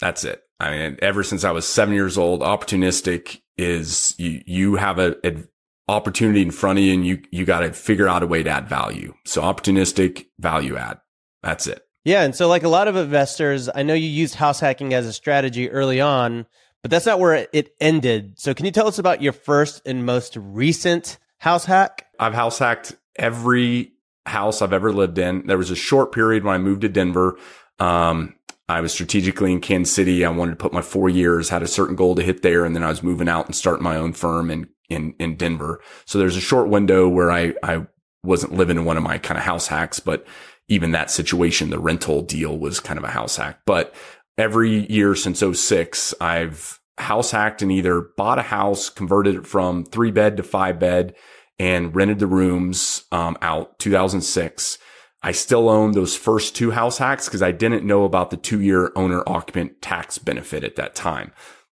[0.00, 0.42] That's it.
[0.60, 5.16] I mean, ever since I was seven years old, opportunistic is you you have a,
[5.26, 5.42] a
[5.88, 8.50] opportunity in front of you, and you you got to figure out a way to
[8.50, 9.14] add value.
[9.24, 10.98] So, opportunistic, value add.
[11.42, 11.82] That's it.
[12.04, 15.06] Yeah, and so like a lot of investors, I know you used house hacking as
[15.06, 16.46] a strategy early on
[16.86, 18.38] but that's not where it ended.
[18.38, 22.06] So can you tell us about your first and most recent house hack?
[22.20, 23.90] I've house hacked every
[24.24, 25.48] house I've ever lived in.
[25.48, 27.40] There was a short period when I moved to Denver.
[27.80, 28.36] Um,
[28.68, 30.24] I was strategically in Kansas City.
[30.24, 32.64] I wanted to put my four years, had a certain goal to hit there.
[32.64, 35.80] And then I was moving out and starting my own firm in, in, in Denver.
[36.04, 37.84] So there's a short window where I, I
[38.22, 40.24] wasn't living in one of my kind of house hacks, but
[40.68, 43.58] even that situation, the rental deal was kind of a house hack.
[43.66, 43.92] But
[44.38, 49.84] every year since 06, I've house hacked and either bought a house, converted it from
[49.84, 51.14] three bed to five bed
[51.58, 54.78] and rented the rooms um, out 2006.
[55.22, 58.60] I still own those first two house hacks because I didn't know about the two
[58.60, 61.32] year owner occupant tax benefit at that time.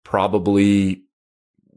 [0.05, 1.05] Probably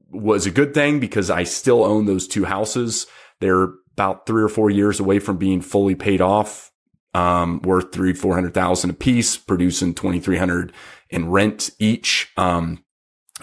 [0.10, 3.06] was a good thing because I still own those two houses.
[3.40, 6.72] They're about three or four years away from being fully paid off
[7.14, 10.74] um, worth three, 400,000 a piece, producing 2,300
[11.10, 12.32] in rent each.
[12.38, 12.84] Um,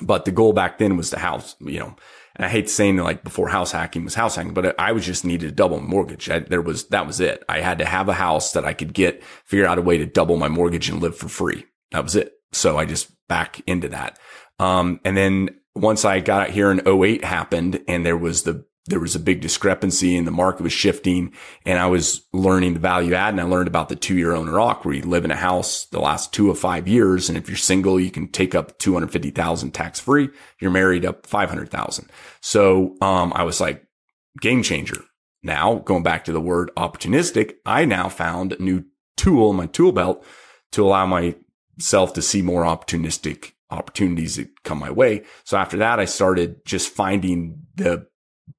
[0.01, 1.97] but the goal back then was the house, you know,
[2.37, 5.25] and I hate saying like before house hacking was house hacking, but I was just
[5.25, 6.29] needed to double mortgage.
[6.29, 7.43] I, there was, that was it.
[7.49, 10.07] I had to have a house that I could get, figure out a way to
[10.07, 11.65] double my mortgage and live for free.
[11.93, 12.33] That was it.
[12.53, 14.19] So I just back into that.
[14.59, 18.65] Um, and then once I got out here in 08 happened and there was the
[18.87, 21.33] there was a big discrepancy and the market was shifting
[21.65, 24.53] and I was learning the value add and I learned about the two year owner
[24.53, 27.29] occ where you live in a house the last two of five years.
[27.29, 30.29] And if you're single, you can take up 250,000 tax free.
[30.61, 32.11] You're married up 500,000.
[32.41, 33.85] So, um, I was like
[34.41, 35.03] game changer.
[35.43, 38.85] Now going back to the word opportunistic, I now found a new
[39.17, 40.25] tool in my tool belt
[40.73, 45.25] to allow myself to see more opportunistic opportunities that come my way.
[45.45, 48.07] So after that, I started just finding the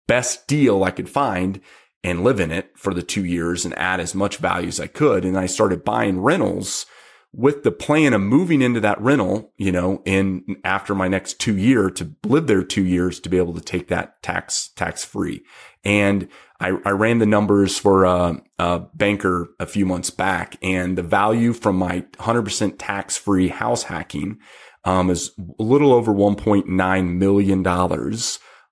[0.07, 1.61] best deal I could find
[2.03, 4.87] and live in it for the two years and add as much value as I
[4.87, 5.25] could.
[5.25, 6.85] And I started buying rentals
[7.33, 11.57] with the plan of moving into that rental, you know, in after my next two
[11.57, 15.43] year to live there two years to be able to take that tax, tax free.
[15.83, 16.29] And
[16.59, 21.03] I, I ran the numbers for a, a, banker a few months back and the
[21.03, 24.39] value from my 100% tax free house hacking,
[24.83, 27.63] um, is a little over $1.9 million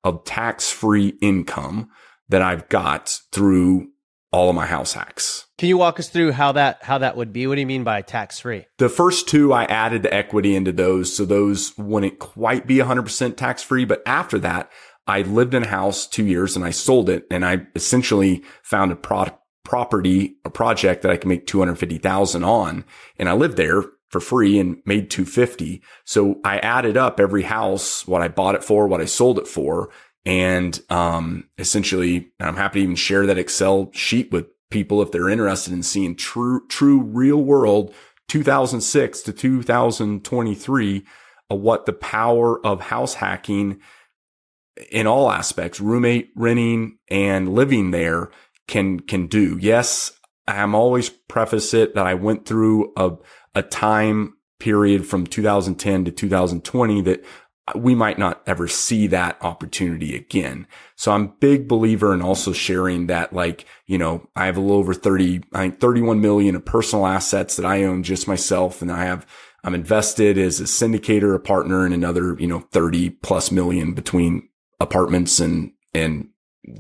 [0.06, 1.90] of tax free income
[2.30, 3.90] that I've got through
[4.32, 5.46] all of my house hacks.
[5.58, 7.48] Can you walk us through how that how that would be?
[7.48, 8.66] What do you mean by tax free?
[8.78, 13.36] The first two I added the equity into those, so those wouldn't quite be 100%
[13.36, 13.86] tax free.
[13.86, 14.72] But after that,
[15.08, 18.92] I lived in a house two years and I sold it, and I essentially found
[18.92, 22.86] a product property, a project that I can make 250,000 on.
[23.18, 23.84] And I lived there
[24.16, 25.82] for free and made 250.
[26.06, 29.48] So I added up every house, what I bought it for, what I sold it
[29.48, 29.90] for.
[30.26, 35.28] And, um, essentially I'm happy to even share that Excel sheet with people if they're
[35.28, 37.94] interested in seeing true, true real world
[38.30, 41.06] 2006 to 2023
[41.50, 43.82] of what the power of house hacking
[44.90, 48.32] in all aspects, roommate renting and living there
[48.70, 49.58] can, can do.
[49.60, 50.14] Yes.
[50.48, 53.12] I'm always preface it that I went through a,
[53.56, 57.24] a time period from 2010 to 2020 that
[57.74, 60.68] we might not ever see that opportunity again.
[60.96, 64.78] So I'm big believer in also sharing that, like, you know, I have a little
[64.78, 68.84] over 30, I think 31 million of personal assets that I own just myself.
[68.84, 69.26] And I have,
[69.64, 74.48] I'm invested as a syndicator, a partner and another, you know, 30 plus million between
[74.80, 76.30] apartments and, and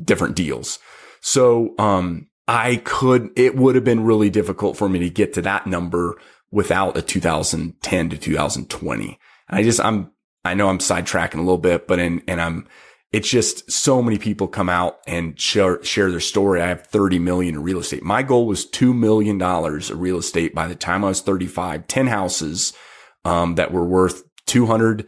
[0.04, 0.78] different deals.
[1.20, 5.42] So, um, I could, it would have been really difficult for me to get to
[5.42, 6.20] that number
[6.56, 9.20] without a 2010 to 2020.
[9.49, 10.12] I just, I'm,
[10.45, 12.66] I know I'm sidetracking a little bit, but in, and I'm,
[13.12, 16.62] it's just so many people come out and share, share their story.
[16.62, 18.03] I have 30 million in real estate.
[18.03, 22.08] My goal was $2 million of real estate by the time I was 35, 10
[22.08, 22.72] houses,
[23.26, 25.08] um, that were worth 200,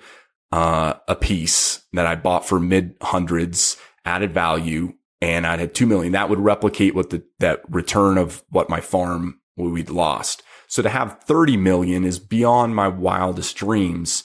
[0.51, 4.95] uh, a piece that I bought for mid hundreds added value.
[5.21, 6.11] And I had 2 million.
[6.11, 10.43] That would replicate what the, that return of what my farm we'd lost.
[10.67, 14.23] So to have 30 million is beyond my wildest dreams.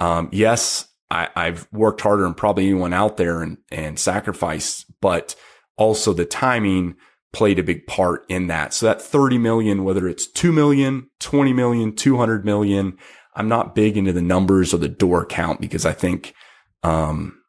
[0.00, 5.36] Um, yes, I, have worked harder than probably anyone out there and, and sacrificed, but
[5.76, 6.96] also the timing
[7.32, 8.74] played a big part in that.
[8.74, 12.98] So that 30 million, whether it's 2 million, 20 million, 200 million,
[13.34, 16.34] I'm not big into the numbers or the door count because I think,
[16.82, 17.40] um,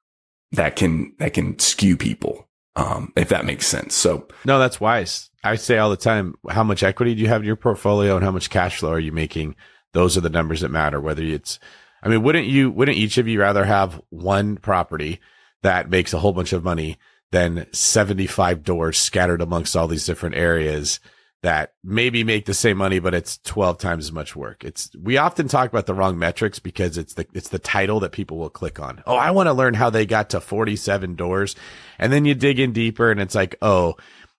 [0.51, 2.44] that can, that can skew people.
[2.77, 3.95] Um, if that makes sense.
[3.95, 5.29] So no, that's wise.
[5.43, 8.23] I say all the time, how much equity do you have in your portfolio and
[8.23, 9.55] how much cash flow are you making?
[9.93, 10.99] Those are the numbers that matter.
[10.99, 11.59] Whether it's,
[12.03, 15.21] I mean, wouldn't you, wouldn't each of you rather have one property
[15.61, 16.97] that makes a whole bunch of money
[17.31, 20.99] than 75 doors scattered amongst all these different areas
[21.45, 24.63] that maybe make the same money, but it's 12 times as much work.
[24.63, 28.11] It's, we often talk about the wrong metrics because it's the, it's the title that
[28.11, 29.03] people will click on.
[29.05, 31.55] Oh, I want to learn how they got to 47 doors.
[31.99, 33.95] And then you dig in deeper and it's like, oh,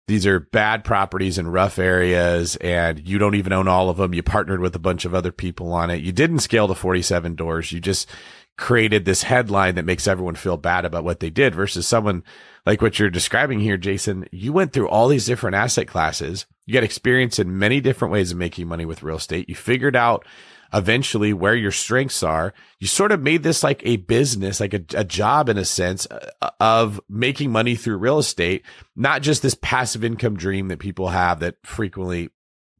[0.08, 4.12] these are bad properties in rough areas and you don't even own all of them.
[4.12, 6.02] You partnered with a bunch of other people on it.
[6.02, 7.70] You didn't scale to 47 doors.
[7.70, 8.08] You just
[8.58, 12.24] created this headline that makes everyone feel bad about what they did versus someone
[12.64, 14.26] like what you're describing here, Jason.
[14.32, 16.46] You went through all these different asset classes.
[16.66, 19.48] You got experience in many different ways of making money with real estate.
[19.48, 20.26] You figured out
[20.72, 22.52] eventually where your strengths are.
[22.80, 26.06] You sort of made this like a business, like a, a job in a sense
[26.10, 28.64] uh, of making money through real estate,
[28.96, 32.30] not just this passive income dream that people have that frequently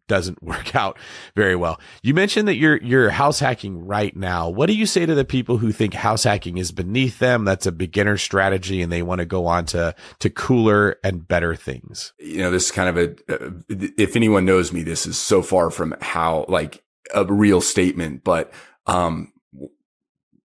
[0.09, 0.99] doesn't work out
[1.35, 1.81] very well.
[2.03, 4.49] You mentioned that you're you're house hacking right now.
[4.49, 7.45] What do you say to the people who think house hacking is beneath them?
[7.45, 11.55] That's a beginner strategy, and they want to go on to to cooler and better
[11.55, 12.13] things.
[12.19, 13.33] You know, this is kind of a.
[13.33, 16.83] Uh, if anyone knows me, this is so far from how like
[17.15, 18.53] a real statement, but,
[18.87, 19.33] um,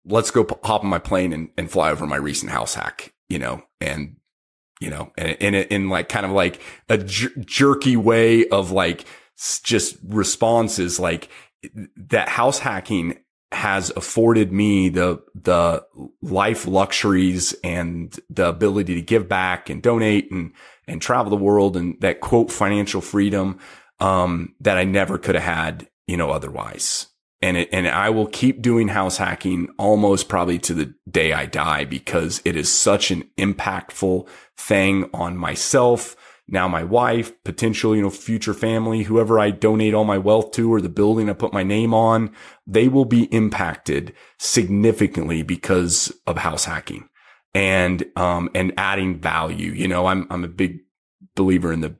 [0.04, 3.12] let's go p- hop on my plane and, and fly over my recent house hack,
[3.28, 4.16] you know, and,
[4.80, 9.04] you know, and in, in, like kind of like a jer- jerky way of like
[9.62, 11.28] just responses, like
[11.96, 13.18] that house hacking
[13.52, 15.84] has afforded me the, the
[16.22, 20.52] life luxuries and the ability to give back and donate and,
[20.86, 23.58] and travel the world and that quote financial freedom,
[24.00, 27.08] um, that I never could have had, you know, otherwise.
[27.42, 31.46] And it, and I will keep doing house hacking almost probably to the day I
[31.46, 36.16] die because it is such an impactful thing on myself,
[36.48, 40.72] now my wife, potential, you know, future family, whoever I donate all my wealth to
[40.72, 42.32] or the building I put my name on,
[42.66, 47.08] they will be impacted significantly because of house hacking
[47.54, 49.72] and, um, and adding value.
[49.72, 50.80] You know, I'm, I'm a big
[51.34, 51.96] believer in the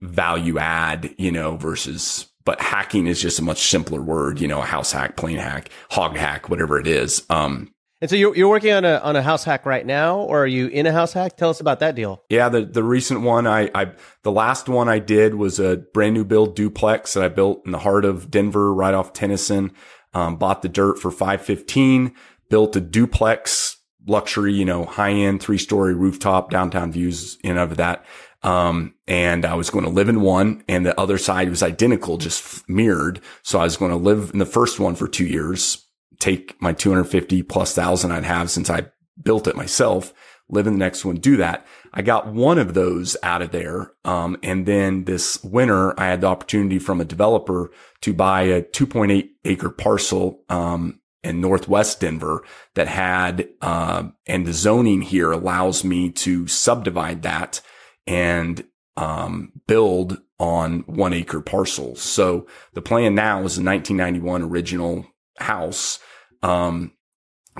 [0.00, 4.60] value add, you know, versus, but hacking is just a much simpler word, you know,
[4.60, 7.24] a house hack, plane hack, hog hack, whatever it is.
[7.30, 10.42] Um, and so you're, you're working on a on a house hack right now, or
[10.42, 11.36] are you in a house hack?
[11.36, 12.22] Tell us about that deal.
[12.28, 13.92] Yeah, the the recent one I I
[14.22, 17.72] the last one I did was a brand new build duplex that I built in
[17.72, 19.72] the heart of Denver, right off Tennyson.
[20.12, 22.14] Um, bought the dirt for five fifteen.
[22.50, 27.76] Built a duplex luxury, you know, high end three story rooftop, downtown views in of
[27.78, 28.04] that.
[28.42, 32.18] Um, and I was going to live in one and the other side was identical,
[32.18, 33.22] just mirrored.
[33.42, 35.83] So I was going to live in the first one for two years,
[36.18, 38.86] take my 250 plus thousand I'd have since I
[39.22, 40.12] built it myself,
[40.48, 41.66] live in the next one, do that.
[41.92, 43.92] I got one of those out of there.
[44.04, 47.70] Um, and then this winter, I had the opportunity from a developer
[48.02, 52.44] to buy a 2.8 acre parcel, um, in Northwest Denver
[52.74, 57.62] that had, uh, and the zoning here allows me to subdivide that
[58.06, 58.62] and,
[58.98, 62.02] um, build on one acre parcels.
[62.02, 65.06] So the plan now is a 1991 original
[65.38, 65.98] house,
[66.42, 66.92] um,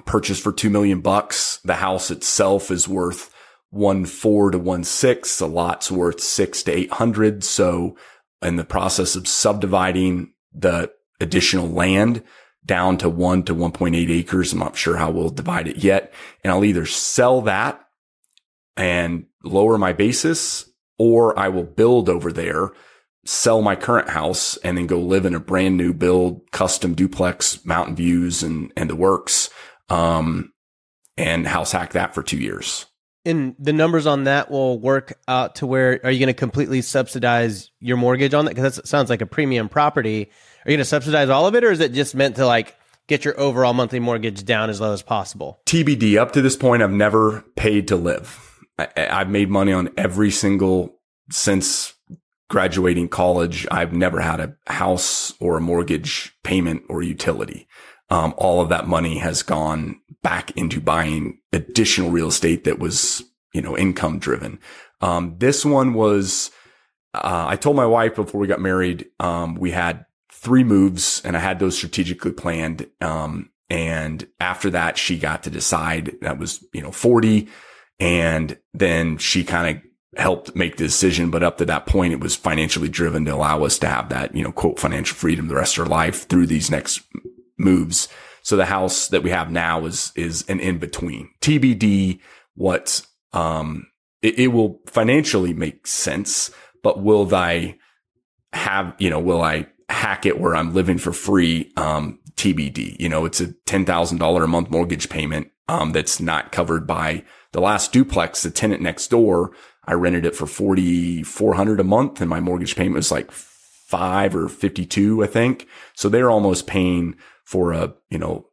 [0.04, 1.60] purchased for two million bucks.
[1.64, 3.32] The house itself is worth
[3.70, 5.38] one four to one six.
[5.38, 7.44] The lot's worth six to eight hundred.
[7.44, 7.96] So
[8.42, 12.22] in the process of subdividing the additional land
[12.64, 14.52] down to one to 1.8 acres.
[14.52, 16.12] I'm not sure how we'll divide it yet.
[16.42, 17.80] And I'll either sell that
[18.76, 20.68] and lower my basis
[20.98, 22.70] or I will build over there
[23.24, 27.64] sell my current house and then go live in a brand new build, custom duplex,
[27.64, 29.50] mountain views and, and the works.
[29.88, 30.52] Um,
[31.16, 32.86] and house hack that for two years.
[33.24, 36.82] And the numbers on that will work out to where are you going to completely
[36.82, 38.54] subsidize your mortgage on that?
[38.54, 40.30] Because that sounds like a premium property.
[40.64, 42.76] Are you going to subsidize all of it, or is it just meant to like
[43.06, 45.60] get your overall monthly mortgage down as low as possible?
[45.66, 46.18] TBD.
[46.18, 48.38] Up to this point, I've never paid to live.
[48.78, 50.98] I, I've made money on every single
[51.30, 51.94] since
[52.48, 57.66] graduating college, I've never had a house or a mortgage payment or utility.
[58.10, 63.22] Um, all of that money has gone back into buying additional real estate that was,
[63.52, 64.58] you know, income driven.
[65.00, 66.50] Um, this one was,
[67.14, 71.36] uh, I told my wife before we got married, um, we had three moves and
[71.36, 72.86] I had those strategically planned.
[73.00, 77.48] Um, and after that, she got to decide that was, you know, 40.
[77.98, 79.82] And then she kind of
[80.16, 81.30] helped make the decision.
[81.30, 84.34] But up to that point, it was financially driven to allow us to have that,
[84.34, 87.02] you know, quote, financial freedom the rest of our life through these next
[87.58, 88.08] moves.
[88.42, 92.20] So the house that we have now is, is an in between TBD.
[92.54, 93.86] What, um,
[94.22, 96.50] it, it will financially make sense,
[96.82, 97.78] but will I
[98.52, 101.72] have, you know, will I hack it where I'm living for free?
[101.76, 105.50] Um, TBD, you know, it's a $10,000 a month mortgage payment.
[105.68, 109.52] Um, that's not covered by the last duplex, the tenant next door
[109.86, 114.48] I rented it for 4,400 a month and my mortgage payment was like five or
[114.48, 115.68] 52, I think.
[115.94, 118.48] So they're almost paying for a, you know,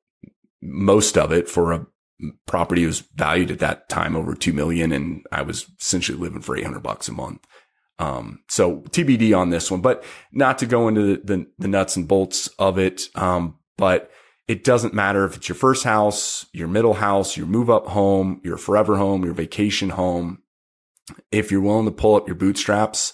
[0.61, 1.87] most of it for a
[2.45, 4.91] property was valued at that time over 2 million.
[4.91, 7.45] And I was essentially living for 800 bucks a month.
[7.97, 11.95] Um, so TBD on this one, but not to go into the, the, the nuts
[11.95, 13.07] and bolts of it.
[13.15, 14.11] Um, but
[14.47, 18.41] it doesn't matter if it's your first house, your middle house, your move up home,
[18.43, 20.40] your forever home, your vacation home
[21.31, 23.13] if you're willing to pull up your bootstraps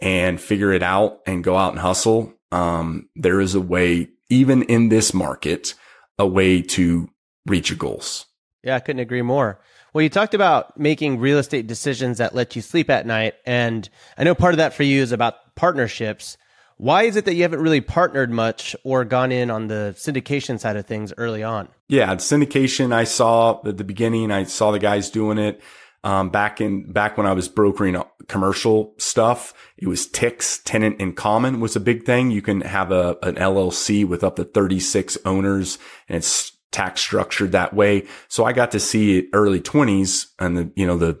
[0.00, 4.62] and figure it out and go out and hustle, um, there is a way, even
[4.62, 5.74] in this market,
[6.18, 7.08] a way to
[7.46, 8.26] reach your goals.
[8.62, 9.60] Yeah, I couldn't agree more.
[9.92, 13.34] Well, you talked about making real estate decisions that let you sleep at night.
[13.46, 16.36] And I know part of that for you is about partnerships.
[16.76, 20.60] Why is it that you haven't really partnered much or gone in on the syndication
[20.60, 21.68] side of things early on?
[21.88, 25.60] Yeah, syndication, I saw at the beginning, I saw the guys doing it.
[26.04, 31.12] Um, back in, back when I was brokering commercial stuff, it was TICs tenant in
[31.12, 32.30] common was a big thing.
[32.30, 35.78] You can have a, an LLC with up to 36 owners
[36.08, 38.06] and it's tax structured that way.
[38.28, 41.18] So I got to see it early twenties and the, you know, the,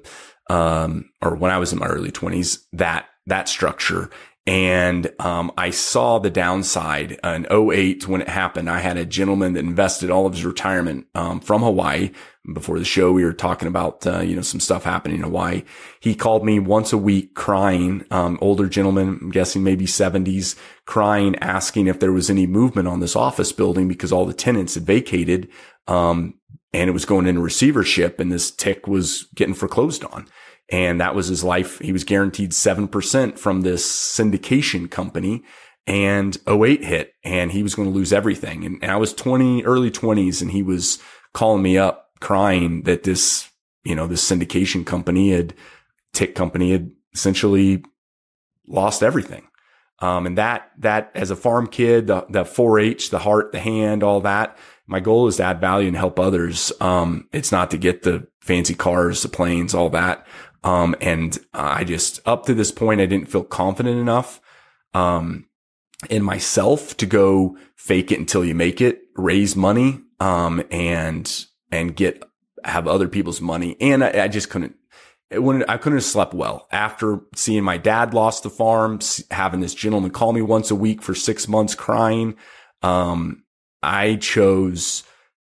[0.50, 4.10] um, or when I was in my early twenties, that, that structure.
[4.46, 8.70] And, um, I saw the downside in 08 when it happened.
[8.70, 12.12] I had a gentleman that invested all of his retirement, um, from Hawaii.
[12.52, 15.64] Before the show, we were talking about, uh, you know, some stuff happening in Hawaii.
[16.00, 21.36] He called me once a week crying, um, older gentleman, I'm guessing maybe seventies, crying,
[21.40, 24.84] asking if there was any movement on this office building because all the tenants had
[24.84, 25.48] vacated.
[25.86, 26.34] Um,
[26.72, 30.26] and it was going into receivership and this TIC was getting foreclosed on.
[30.70, 31.78] And that was his life.
[31.78, 35.44] He was guaranteed 7% from this syndication company
[35.86, 38.64] and 08 hit and he was going to lose everything.
[38.64, 40.98] And, and I was 20, early 20s and he was
[41.32, 43.50] calling me up crying that this,
[43.84, 45.54] you know, this syndication company had,
[46.12, 47.84] TIC company had essentially
[48.66, 49.46] lost everything.
[50.00, 54.02] Um, and that, that as a farm kid, the, the 4-H, the heart, the hand,
[54.02, 54.56] all that,
[54.86, 56.72] my goal is to add value and help others.
[56.80, 60.26] Um, it's not to get the fancy cars, the planes, all that.
[60.64, 64.40] Um, and I just, up to this point, I didn't feel confident enough,
[64.94, 65.46] um,
[66.08, 71.94] in myself to go fake it until you make it, raise money, um, and, and
[71.94, 72.24] get,
[72.64, 73.76] have other people's money.
[73.80, 74.76] And I, I just couldn't,
[75.30, 79.00] it wouldn't, I couldn't have slept well after seeing my dad lost the farm,
[79.30, 82.36] having this gentleman call me once a week for six months crying.
[82.82, 83.44] Um,
[83.82, 85.04] I chose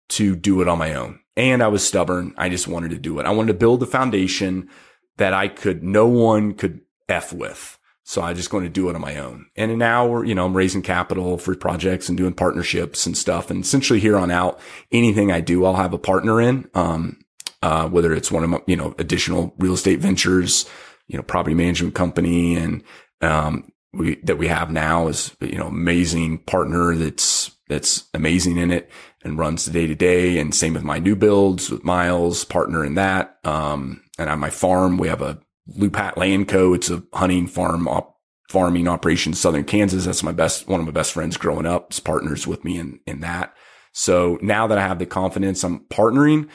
[0.09, 2.33] to do it on my own and I was stubborn.
[2.37, 3.25] I just wanted to do it.
[3.25, 4.69] I wanted to build a foundation
[5.17, 7.77] that I could, no one could F with.
[8.05, 9.47] So I just going to do it on my own.
[9.55, 13.49] And now we're, you know, I'm raising capital for projects and doing partnerships and stuff.
[13.49, 14.59] And essentially here on out,
[14.91, 16.69] anything I do, I'll have a partner in.
[16.73, 17.19] Um,
[17.61, 20.69] uh, whether it's one of my, you know, additional real estate ventures,
[21.07, 22.83] you know, property management company and,
[23.21, 28.69] um, we, that we have now is, you know, amazing partner that's, that's amazing in
[28.69, 28.91] it
[29.23, 30.39] and runs the day to day.
[30.39, 33.37] And same with my new builds with Miles, partner in that.
[33.45, 35.39] Um, and on my farm, we have a
[35.69, 36.73] Lupat Land Co.
[36.73, 38.17] It's a hunting farm op-
[38.49, 40.05] farming operation in southern Kansas.
[40.05, 41.87] That's my best, one of my best friends growing up.
[41.89, 43.53] It's partners with me in, in that.
[43.93, 46.49] So now that I have the confidence I'm partnering,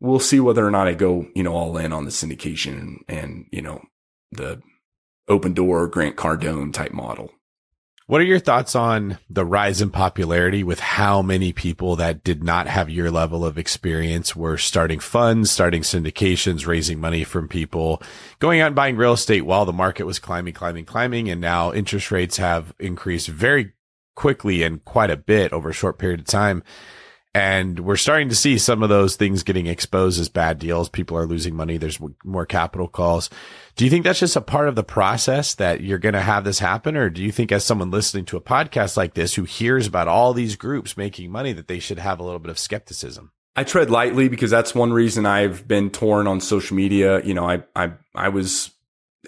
[0.00, 3.04] we'll see whether or not I go, you know, all in on the syndication and,
[3.08, 3.82] and you know,
[4.32, 4.60] the
[5.28, 7.30] open door Grant Cardone type model.
[8.10, 12.42] What are your thoughts on the rise in popularity with how many people that did
[12.42, 18.02] not have your level of experience were starting funds, starting syndications, raising money from people,
[18.40, 21.30] going out and buying real estate while the market was climbing, climbing, climbing.
[21.30, 23.74] And now interest rates have increased very
[24.16, 26.64] quickly and quite a bit over a short period of time.
[27.32, 30.88] And we're starting to see some of those things getting exposed as bad deals.
[30.88, 31.76] People are losing money.
[31.76, 33.30] There's more capital calls.
[33.76, 36.42] Do you think that's just a part of the process that you're going to have
[36.42, 36.96] this happen?
[36.96, 40.08] Or do you think as someone listening to a podcast like this who hears about
[40.08, 43.30] all these groups making money that they should have a little bit of skepticism?
[43.54, 47.22] I tread lightly because that's one reason I've been torn on social media.
[47.22, 48.72] You know, I, I, I was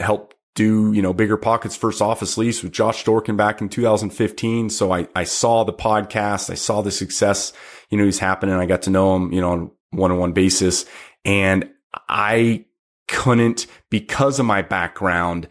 [0.00, 4.68] helped do, you know, BiggerPockets first office lease with Josh Dorkin back in 2015.
[4.70, 6.50] So I, I saw the podcast.
[6.50, 7.52] I saw the success,
[7.92, 8.56] you know, he's happening.
[8.56, 10.86] I got to know him, you know, on one on one basis
[11.24, 11.68] and
[12.08, 12.64] I
[13.06, 15.46] couldn't because of my background.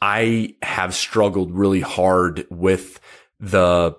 [0.00, 2.98] I have struggled really hard with
[3.38, 3.96] the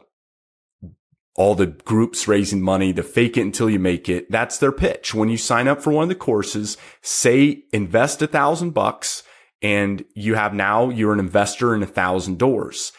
[1.36, 4.30] all the groups raising money, the fake it until you make it.
[4.32, 5.13] That's their pitch.
[5.13, 9.21] When you sign up for one of the courses, say invest a thousand bucks
[9.61, 12.91] and you have now you're an investor in a thousand doors.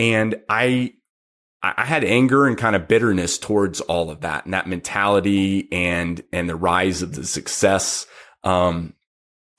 [0.00, 0.94] And I,
[1.62, 6.22] I had anger and kind of bitterness towards all of that and that mentality and,
[6.32, 8.06] and the rise of the success.
[8.44, 8.94] Um,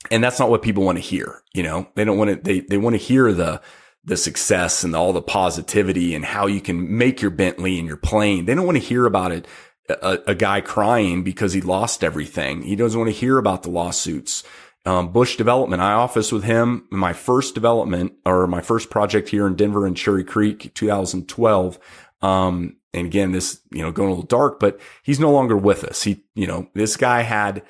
[0.10, 1.42] and that's not what people want to hear.
[1.54, 3.62] You know, they don't want to, they, they want to hear the,
[4.06, 7.98] the success and all the positivity and how you can make your Bentley and your
[7.98, 8.46] plane.
[8.46, 9.48] They don't want to hear about it.
[9.90, 12.62] A, a guy crying because he lost everything.
[12.62, 14.44] He doesn't want to hear about the lawsuits
[14.88, 15.82] um, Bush Development.
[15.82, 16.88] I office with him.
[16.90, 21.78] My first development or my first project here in Denver and Cherry Creek, 2012.
[22.22, 25.84] Um, and again, this, you know, going a little dark, but he's no longer with
[25.84, 26.04] us.
[26.04, 27.64] He, you know, this guy had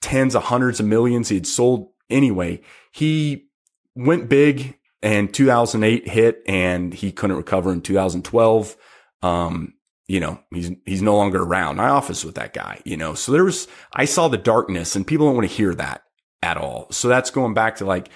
[0.00, 2.60] tens of hundreds of millions he had sold anyway.
[2.90, 3.46] He
[3.94, 8.76] went big and 2008 hit and he couldn't recover in 2012.
[9.22, 9.74] Um,
[10.08, 11.80] you know, he's, he's no longer around.
[11.80, 15.06] I office with that guy, you know, so there was, I saw the darkness and
[15.06, 16.02] people don't want to hear that
[16.46, 16.86] at all.
[16.90, 18.08] So that's going back to like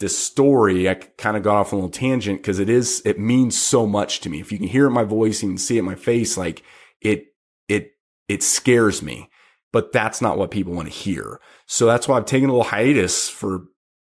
[0.00, 0.88] this story.
[0.88, 4.20] I kind of got off a little tangent because it is, it means so much
[4.20, 4.40] to me.
[4.40, 6.36] If you can hear it in my voice, you can see it in my face,
[6.36, 6.62] like
[7.00, 7.26] it,
[7.68, 7.92] it,
[8.28, 9.30] it scares me,
[9.72, 11.40] but that's not what people want to hear.
[11.66, 13.64] So that's why I've taken a little hiatus for,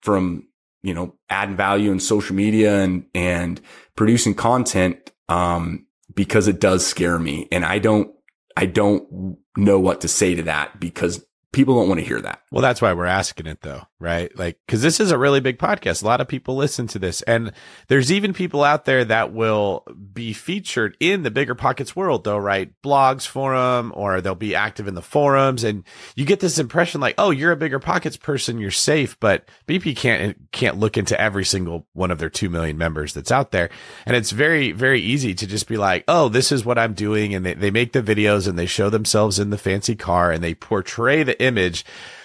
[0.02, 0.48] from,
[0.82, 3.60] you know, adding value in social media and, and
[3.96, 5.12] producing content.
[5.28, 8.10] Um, because it does scare me and I don't,
[8.56, 12.42] I don't know what to say to that because people don't want to hear that.
[12.52, 14.36] Well, that's why we're asking it though, right?
[14.38, 16.02] Like, cause this is a really big podcast.
[16.02, 17.52] A lot of people listen to this and
[17.88, 22.70] there's even people out there that will be featured in the BiggerPockets world though, right?
[22.82, 25.84] Blogs forum or they'll be active in the forums and
[26.14, 28.58] you get this impression like, oh, you're a BiggerPockets person.
[28.58, 32.78] You're safe, but BP can't, can't look into every single one of their 2 million
[32.78, 33.70] members that's out there.
[34.06, 37.34] And it's very, very easy to just be like, oh, this is what I'm doing.
[37.34, 40.44] And they, they make the videos and they show themselves in the fancy car and
[40.44, 41.84] they portray the image.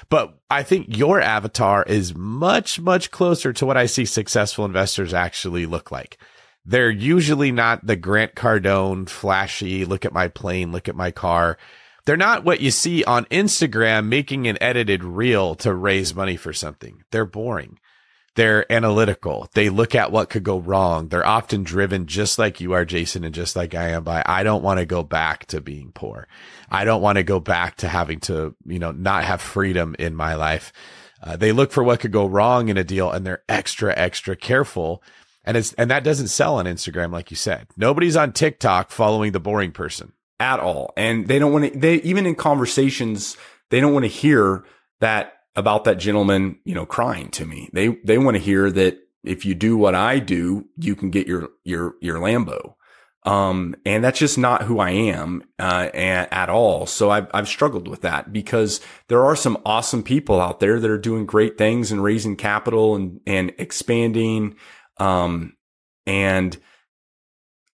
[0.10, 5.14] But I think your avatar is much, much closer to what I see successful investors
[5.14, 6.18] actually look like.
[6.64, 11.58] They're usually not the Grant Cardone flashy, look at my plane, look at my car.
[12.06, 16.54] They're not what you see on Instagram making an edited reel to raise money for
[16.54, 17.04] something.
[17.12, 17.80] They're boring.
[18.36, 19.48] They're analytical.
[19.54, 21.08] They look at what could go wrong.
[21.08, 24.44] They're often driven just like you are, Jason, and just like I am by, I
[24.44, 26.28] don't want to go back to being poor.
[26.70, 30.16] I don't want to go back to having to, you know, not have freedom in
[30.16, 30.74] my life.
[31.24, 34.36] Uh, they look for what could go wrong in a deal and they're extra, extra
[34.36, 35.02] careful.
[35.46, 37.68] And it's, and that doesn't sell on Instagram, like you said.
[37.78, 40.12] Nobody's on TikTok following the boring person
[40.42, 40.92] at all.
[40.98, 43.38] And they don't want to, they, even in conversations,
[43.70, 44.66] they don't want to hear
[45.00, 47.70] that about that gentleman, you know, crying to me.
[47.72, 51.28] They, they want to hear that if you do what I do, you can get
[51.28, 52.76] your, your, your Lambo.
[53.24, 56.86] Um, and that's just not who I am, uh, at all.
[56.86, 60.92] So I've, I've struggled with that because there are some awesome people out there that
[60.92, 64.58] are doing great things and raising capital and, and expanding.
[64.98, 65.58] Um,
[66.06, 66.56] and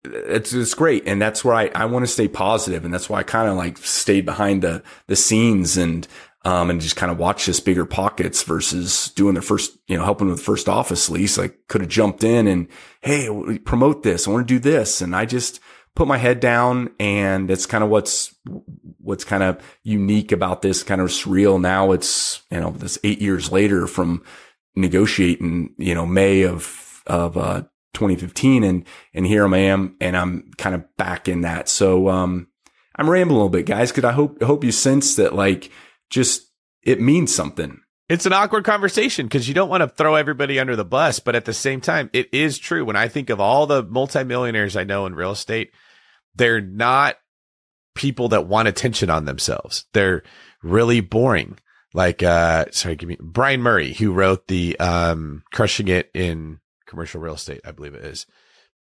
[0.04, 1.08] it's, it's great.
[1.08, 3.58] And that's where I, I want to stay positive, And that's why I kind of
[3.58, 6.08] like stayed behind the, the scenes and,
[6.46, 10.30] um, and just kind of watch this BiggerPockets versus doing the first, you know, helping
[10.30, 11.38] with first office lease.
[11.38, 12.68] I could have jumped in and,
[13.02, 14.28] Hey, promote this.
[14.28, 15.02] I want to do this.
[15.02, 15.60] And I just
[15.96, 18.34] put my head down and that's kind of what's,
[19.00, 21.60] what's kind of unique about this kind of surreal.
[21.60, 24.24] Now it's, you know, this eight years later from
[24.76, 27.64] negotiating, you know, May of, of, uh,
[27.96, 31.68] 2015 and, and here I am and I'm kind of back in that.
[31.68, 32.48] So, um,
[32.96, 35.72] I'm rambling a little bit, guys, because I hope, I hope you sense that like,
[36.10, 36.52] just
[36.84, 37.82] it means something.
[38.08, 41.36] It's an awkward conversation because you don't want to throw everybody under the bus, but
[41.36, 42.84] at the same time, it is true.
[42.84, 45.72] When I think of all the multimillionaires I know in real estate,
[46.34, 47.18] they're not
[47.94, 49.86] people that want attention on themselves.
[49.94, 50.24] They're
[50.64, 51.60] really boring.
[51.94, 57.22] Like, uh, sorry, give me Brian Murray, who wrote the, um, crushing it in commercial
[57.22, 58.26] real estate, I believe it is.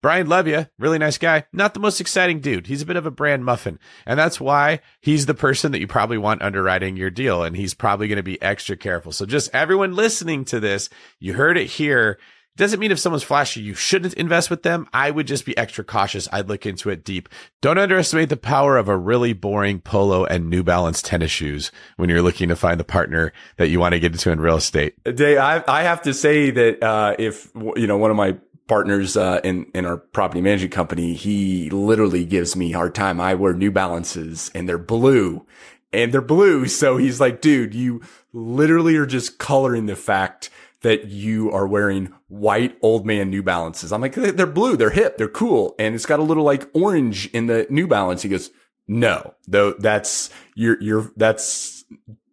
[0.04, 1.46] Brian you, really nice guy.
[1.54, 2.68] Not the most exciting dude.
[2.68, 3.80] He's a bit of a brand muffin.
[4.06, 7.42] And that's why he's the person that you probably want underwriting your deal.
[7.42, 9.14] And he's probably going to be extra careful.
[9.14, 10.90] So just everyone listening to this,
[11.20, 12.20] you heard it here.
[12.58, 14.90] Doesn't mean if someone's flashy, you shouldn't invest with them.
[14.92, 16.28] I would just be extra cautious.
[16.34, 17.30] I'd look into it deep.
[17.62, 22.10] Don't underestimate the power of a really boring polo and New Balance tennis shoes when
[22.10, 25.02] you're looking to find the partner that you want to get into in real estate.
[25.06, 28.36] Dave, I, I have to say that, uh, if, you know, one of my
[28.68, 33.20] partners uh, in in our property management company, he literally gives me hard time.
[33.20, 35.46] I wear New Balances and they're blue,
[35.92, 36.68] and they're blue.
[36.68, 38.02] So he's like, dude, you
[38.32, 40.50] literally are just coloring the fact
[40.82, 43.92] that you are wearing white old man New Balances.
[43.92, 47.28] I'm like, they're blue, they're hip, they're cool, and it's got a little like orange
[47.28, 48.22] in the New Balance.
[48.22, 48.52] He goes,
[48.88, 51.86] no, though that's you're you're that's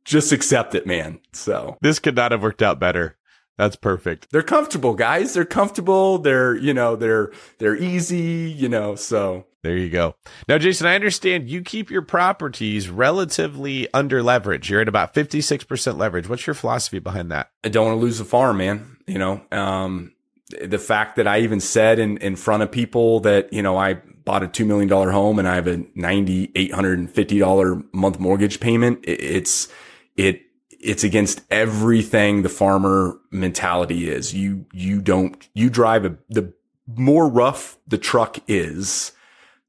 [0.04, 1.20] just accept it, man.
[1.32, 3.16] So this could not have worked out better.
[3.60, 4.30] That's perfect.
[4.30, 5.34] They're comfortable, guys.
[5.34, 6.16] They're comfortable.
[6.16, 9.44] They're, you know, they're, they're easy, you know, so.
[9.62, 10.14] There you go.
[10.48, 14.70] Now, Jason, I understand you keep your properties relatively under leverage.
[14.70, 16.26] You're at about 56% leverage.
[16.26, 17.50] What's your philosophy behind that?
[17.62, 18.96] I don't want to lose the farm, man.
[19.06, 20.14] You know, um,
[20.62, 24.00] the fact that I even said in, in front of people that, you know, I
[24.24, 29.00] bought a $2 million home and I have a $9,850 month mortgage payment.
[29.02, 29.68] It's,
[30.16, 30.46] it,
[30.80, 34.34] it's against everything the farmer mentality is.
[34.34, 36.52] You, you don't, you drive a, the
[36.86, 39.12] more rough the truck is,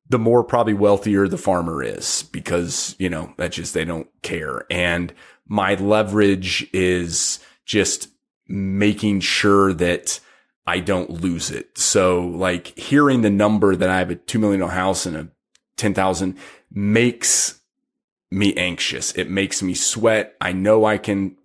[0.09, 4.65] the more probably wealthier the farmer is because, you know, that's just, they don't care.
[4.69, 5.13] And
[5.47, 8.09] my leverage is just
[8.47, 10.19] making sure that
[10.67, 11.77] I don't lose it.
[11.77, 15.27] So like hearing the number that I have a $2 million house and a
[15.77, 16.37] 10,000
[16.71, 17.60] makes
[18.31, 19.11] me anxious.
[19.13, 20.35] It makes me sweat.
[20.39, 21.35] I know I can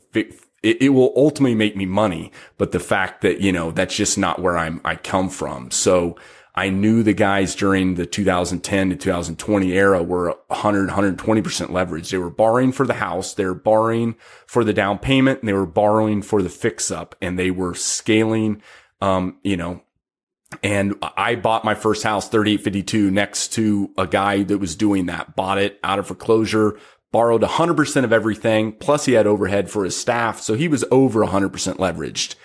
[0.66, 4.18] it, it will ultimately make me money, but the fact that, you know, that's just
[4.18, 5.70] not where I'm, I come from.
[5.70, 6.16] So
[6.56, 12.10] I knew the guys during the 2010 to 2020 era were 100, 120% leverage.
[12.10, 13.34] They were borrowing for the house.
[13.34, 14.16] They were borrowing
[14.46, 17.74] for the down payment and they were borrowing for the fix up and they were
[17.74, 18.60] scaling,
[19.00, 19.82] um, you know,
[20.62, 25.34] and I bought my first house, 3852, next to a guy that was doing that.
[25.36, 26.78] Bought it out of foreclosure,
[27.12, 28.72] borrowed 100% of everything.
[28.72, 30.40] Plus he had overhead for his staff.
[30.40, 32.36] So he was over 100% leveraged.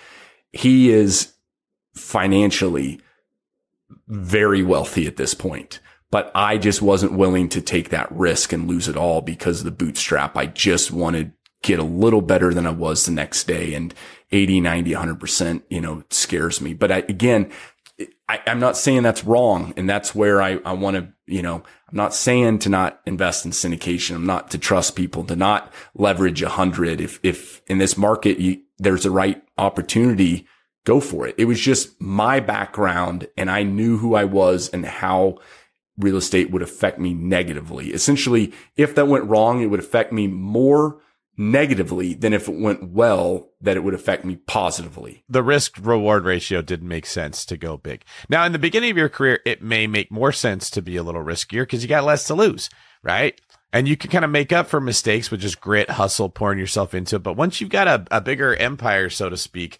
[0.51, 1.33] He is
[1.95, 2.99] financially
[4.07, 5.79] very wealthy at this point,
[6.09, 9.65] but I just wasn't willing to take that risk and lose it all because of
[9.65, 10.35] the bootstrap.
[10.35, 11.33] I just wanted to
[11.63, 13.93] get a little better than I was the next day and
[14.31, 16.73] 80, 90, 100%, you know, scares me.
[16.73, 17.51] But I, again,
[18.27, 19.73] I, am not saying that's wrong.
[19.77, 23.45] And that's where I, I want to, you know, I'm not saying to not invest
[23.45, 24.15] in syndication.
[24.15, 27.01] I'm not to trust people to not leverage a hundred.
[27.01, 30.47] If, if in this market, you, there's a right opportunity,
[30.85, 31.35] go for it.
[31.37, 35.37] It was just my background and I knew who I was and how
[35.97, 37.89] real estate would affect me negatively.
[37.89, 40.99] Essentially, if that went wrong, it would affect me more
[41.41, 45.23] negatively than if it went well that it would affect me positively.
[45.27, 48.03] The risk reward ratio didn't make sense to go big.
[48.29, 51.03] Now, in the beginning of your career, it may make more sense to be a
[51.03, 52.69] little riskier because you got less to lose,
[53.03, 53.39] right?
[53.73, 56.93] And you can kind of make up for mistakes with just grit, hustle, pouring yourself
[56.93, 57.23] into it.
[57.23, 59.79] But once you've got a, a bigger empire, so to speak,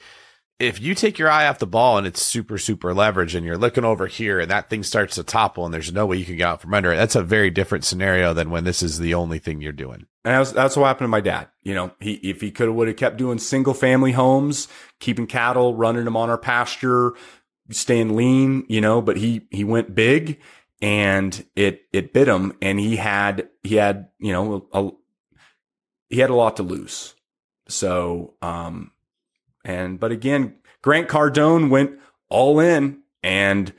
[0.60, 3.58] if you take your eye off the ball and it's super, super leverage and you're
[3.58, 6.38] looking over here and that thing starts to topple and there's no way you can
[6.38, 9.14] get out from under it, that's a very different scenario than when this is the
[9.14, 10.06] only thing you're doing.
[10.24, 11.48] And that's, what happened to my dad.
[11.64, 14.68] You know, he, if he could have, would have kept doing single family homes,
[15.00, 17.14] keeping cattle, running them on our pasture,
[17.72, 20.40] staying lean, you know, but he, he went big
[20.82, 24.90] and it, it bit him and he had, he had, you know, a,
[26.10, 27.16] he had a lot to lose.
[27.68, 28.92] So, um,
[29.66, 32.00] and, but again, Grant Cardone went
[32.30, 33.74] all in and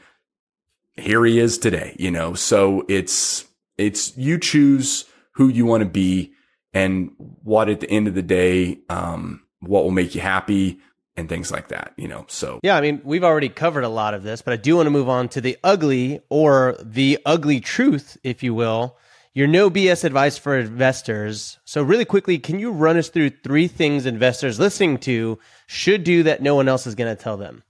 [0.95, 3.45] here he is today, you know, so it's,
[3.79, 6.33] it's, you choose who you want to be
[6.73, 10.81] and what at the end of the day, um, what will make you happy
[11.17, 12.25] and things like that, you know.
[12.29, 14.87] So, yeah, I mean, we've already covered a lot of this, but I do want
[14.87, 18.97] to move on to the ugly or the ugly truth, if you will.
[19.35, 21.59] Your no BS advice for investors.
[21.65, 26.23] So, really quickly, can you run us through three things investors listening to should do
[26.25, 27.63] that no one else is going to tell them?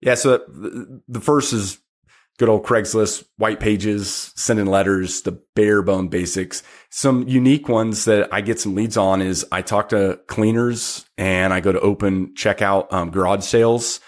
[0.00, 0.14] Yeah.
[0.14, 1.78] So, the first is
[2.40, 6.62] good old Craigslist, white pages, sending letters, the bare bone basics.
[6.88, 11.52] Some unique ones that I get some leads on is I talk to cleaners and
[11.52, 14.00] I go to open checkout um, garage sales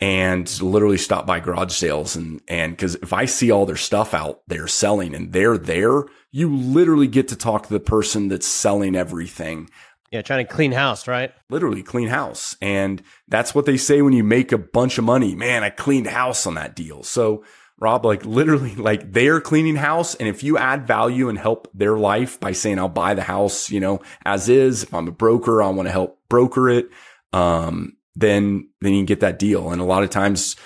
[0.00, 4.14] and literally stop by garage sales and and because if I see all their stuff
[4.14, 8.46] out there selling and they're there, you literally get to talk to the person that's
[8.46, 9.68] selling everything.
[10.10, 11.32] Yeah, trying to clean house, right?
[11.50, 12.56] Literally clean house.
[12.62, 15.34] And that's what they say when you make a bunch of money.
[15.34, 17.02] Man, I cleaned house on that deal.
[17.02, 17.44] So
[17.84, 20.14] Rob, like literally, like they're cleaning house.
[20.14, 23.70] And if you add value and help their life by saying, I'll buy the house,
[23.70, 26.88] you know, as is, if I'm a broker, I want to help broker it.
[27.34, 29.70] Um, then, then you can get that deal.
[29.70, 30.56] And a lot of times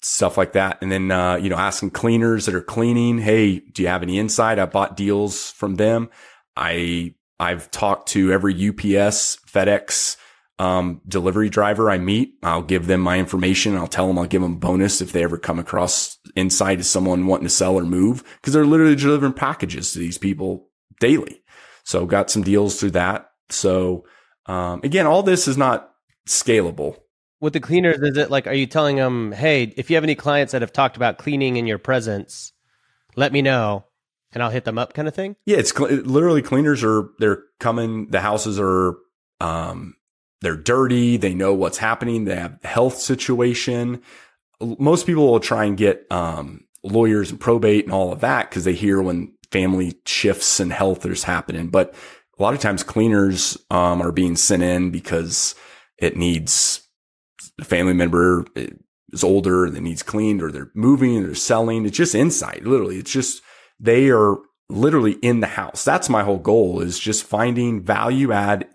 [0.00, 0.78] stuff like that.
[0.82, 4.18] And then, uh, you know, asking cleaners that are cleaning, Hey, do you have any
[4.18, 4.58] insight?
[4.58, 6.10] I bought deals from them.
[6.56, 10.16] I, I've talked to every UPS, FedEx,
[10.62, 12.34] um, delivery driver I meet.
[12.40, 13.76] I'll give them my information.
[13.76, 16.88] I'll tell them I'll give them a bonus if they ever come across inside as
[16.88, 20.68] someone wanting to sell or move because they're literally delivering packages to these people
[21.00, 21.42] daily.
[21.82, 23.28] So got some deals through that.
[23.50, 24.04] So,
[24.46, 25.90] um, again, all this is not
[26.28, 26.96] scalable.
[27.40, 30.14] With the cleaners, is it like, are you telling them, hey, if you have any
[30.14, 32.52] clients that have talked about cleaning in your presence,
[33.16, 33.86] let me know
[34.30, 35.34] and I'll hit them up kind of thing?
[35.44, 38.94] Yeah, it's cl- literally cleaners are, they're coming, the houses are,
[39.40, 39.96] um,
[40.42, 41.16] they're dirty.
[41.16, 42.24] They know what's happening.
[42.24, 44.02] They have health situation.
[44.60, 48.64] Most people will try and get, um, lawyers and probate and all of that because
[48.64, 51.68] they hear when family shifts and health is happening.
[51.68, 51.94] But
[52.38, 55.54] a lot of times cleaners, um, are being sent in because
[55.98, 56.82] it needs
[57.60, 58.44] a family member
[59.12, 61.86] is older that needs cleaned or they're moving or they're selling.
[61.86, 62.64] It's just insight.
[62.64, 62.98] Literally.
[62.98, 63.42] It's just,
[63.78, 64.38] they are
[64.68, 65.84] literally in the house.
[65.84, 68.66] That's my whole goal is just finding value add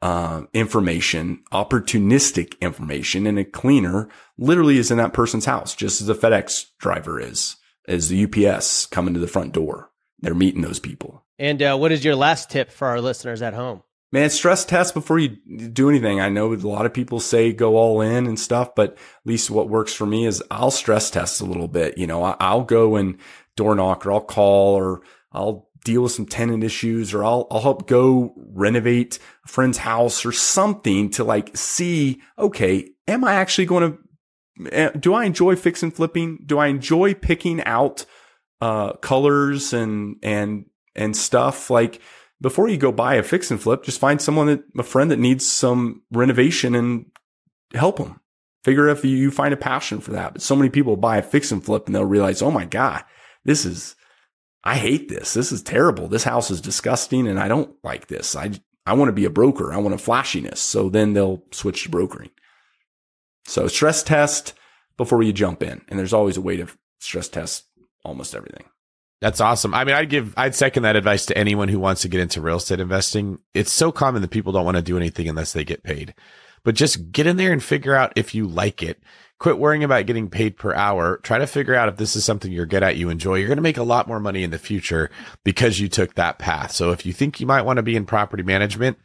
[0.00, 6.08] uh, information, opportunistic information, and a cleaner literally is in that person's house, just as
[6.08, 9.90] a FedEx driver is, as the UPS coming to the front door.
[10.20, 11.24] They're meeting those people.
[11.38, 13.82] And uh, what is your last tip for our listeners at home?
[14.10, 15.36] Man, stress test before you
[15.68, 16.18] do anything.
[16.18, 19.50] I know a lot of people say go all in and stuff, but at least
[19.50, 21.98] what works for me is I'll stress test a little bit.
[21.98, 23.18] You know, I'll go and
[23.54, 27.62] door knock or I'll call or I'll deal with some tenant issues or I'll, I'll
[27.62, 33.64] help go renovate a friend's house or something to like see, okay, am I actually
[33.64, 36.40] going to, eh, do I enjoy fix and flipping?
[36.44, 38.04] Do I enjoy picking out,
[38.60, 42.02] uh, colors and, and, and stuff like
[42.40, 45.18] before you go buy a fix and flip, just find someone that, a friend that
[45.18, 47.06] needs some renovation and
[47.72, 48.20] help them.
[48.62, 50.34] Figure if you find a passion for that.
[50.34, 53.04] But so many people buy a fix and flip and they'll realize, oh my God,
[53.44, 53.96] this is,
[54.68, 55.32] I hate this.
[55.32, 56.08] This is terrible.
[56.08, 58.36] This house is disgusting and I don't like this.
[58.36, 58.50] I,
[58.84, 59.72] I want to be a broker.
[59.72, 60.60] I want a flashiness.
[60.60, 62.28] So then they'll switch to brokering.
[63.46, 64.52] So stress test
[64.98, 65.80] before you jump in.
[65.88, 66.66] And there's always a way to
[67.00, 67.64] stress test
[68.04, 68.66] almost everything.
[69.22, 69.72] That's awesome.
[69.72, 72.42] I mean, I'd give, I'd second that advice to anyone who wants to get into
[72.42, 73.38] real estate investing.
[73.54, 76.14] It's so common that people don't want to do anything unless they get paid,
[76.64, 79.00] but just get in there and figure out if you like it.
[79.38, 81.18] Quit worrying about getting paid per hour.
[81.18, 83.36] Try to figure out if this is something you're good at, you enjoy.
[83.36, 85.10] You're going to make a lot more money in the future
[85.44, 86.72] because you took that path.
[86.72, 88.98] So if you think you might want to be in property management,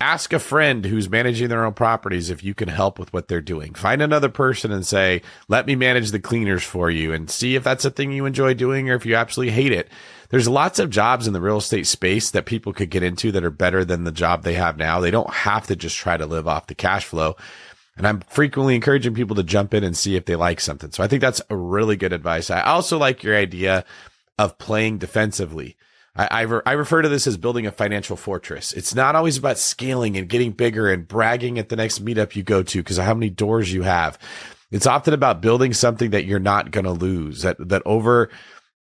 [0.00, 3.40] ask a friend who's managing their own properties if you can help with what they're
[3.40, 3.74] doing.
[3.74, 7.64] Find another person and say, let me manage the cleaners for you and see if
[7.64, 9.88] that's a thing you enjoy doing or if you absolutely hate it.
[10.34, 13.44] There's lots of jobs in the real estate space that people could get into that
[13.44, 14.98] are better than the job they have now.
[14.98, 17.36] They don't have to just try to live off the cash flow.
[17.96, 20.90] And I'm frequently encouraging people to jump in and see if they like something.
[20.90, 22.50] So I think that's a really good advice.
[22.50, 23.84] I also like your idea
[24.36, 25.76] of playing defensively.
[26.16, 28.72] I, I, re- I, refer to this as building a financial fortress.
[28.72, 32.42] It's not always about scaling and getting bigger and bragging at the next meetup you
[32.42, 34.18] go to because of how many doors you have.
[34.72, 38.30] It's often about building something that you're not going to lose that, that over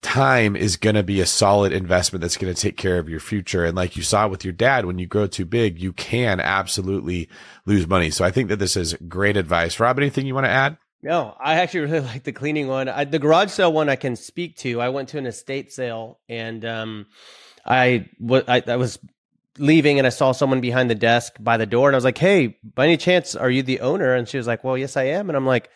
[0.02, 3.20] time is going to be a solid investment that's going to take care of your
[3.20, 3.64] future.
[3.64, 7.28] And like you saw with your dad, when you grow too big, you can absolutely
[7.66, 8.10] lose money.
[8.10, 9.78] So I think that this is great advice.
[9.78, 10.78] Rob, anything you want to add?
[11.02, 12.88] No, I actually really like the cleaning one.
[12.88, 14.80] I, the garage sale one I can speak to.
[14.80, 17.06] I went to an estate sale and um,
[17.64, 18.98] I, w- I, I was
[19.58, 22.18] leaving and I saw someone behind the desk by the door and I was like,
[22.18, 25.04] "Hey, by any chance, are you the owner?" And she was like, "Well, yes, I
[25.04, 25.70] am." And I'm like,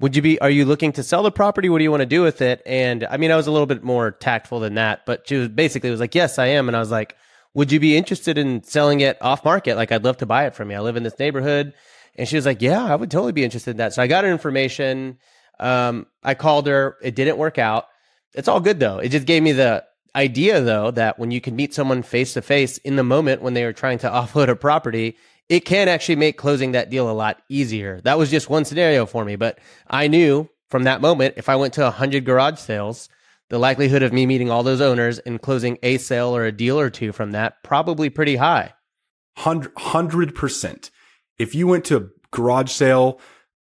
[0.00, 0.40] "Would you be?
[0.40, 1.68] Are you looking to sell the property?
[1.68, 3.66] What do you want to do with it?" And I mean, I was a little
[3.66, 6.76] bit more tactful than that, but she was basically was like, "Yes, I am." And
[6.76, 7.16] I was like,
[7.54, 9.76] "Would you be interested in selling it off market?
[9.76, 10.76] Like, I'd love to buy it from you.
[10.76, 11.74] I live in this neighborhood."
[12.16, 13.94] And she was like, Yeah, I would totally be interested in that.
[13.94, 15.18] So I got her information.
[15.58, 16.96] Um, I called her.
[17.02, 17.86] It didn't work out.
[18.34, 18.98] It's all good though.
[18.98, 19.84] It just gave me the
[20.14, 23.54] idea though that when you can meet someone face to face in the moment when
[23.54, 25.16] they are trying to offload a property,
[25.50, 28.00] it can actually make closing that deal a lot easier.
[28.02, 31.56] That was just one scenario for me, but I knew from that moment if I
[31.56, 33.08] went to 100 garage sales,
[33.48, 36.78] the likelihood of me meeting all those owners and closing a sale or a deal
[36.78, 38.72] or two from that probably pretty high.
[39.38, 40.90] 100%
[41.38, 43.18] if you went to a garage sale,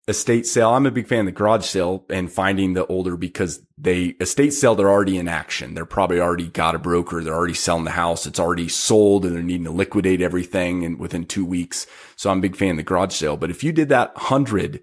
[0.09, 3.61] estate sale, I'm a big fan of the garage sale and finding the older because
[3.77, 5.75] they estate sale, they're already in action.
[5.75, 7.23] They're probably already got a broker.
[7.23, 8.27] They're already selling the house.
[8.27, 11.87] It's already sold and they're needing to liquidate everything and within two weeks.
[12.15, 13.37] So I'm a big fan of the garage sale.
[13.37, 14.83] But if you did that hundred,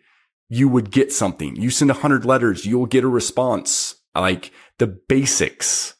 [0.50, 1.56] you would get something.
[1.56, 3.96] You send a hundred letters, you'll get a response.
[4.16, 5.96] Like the basics.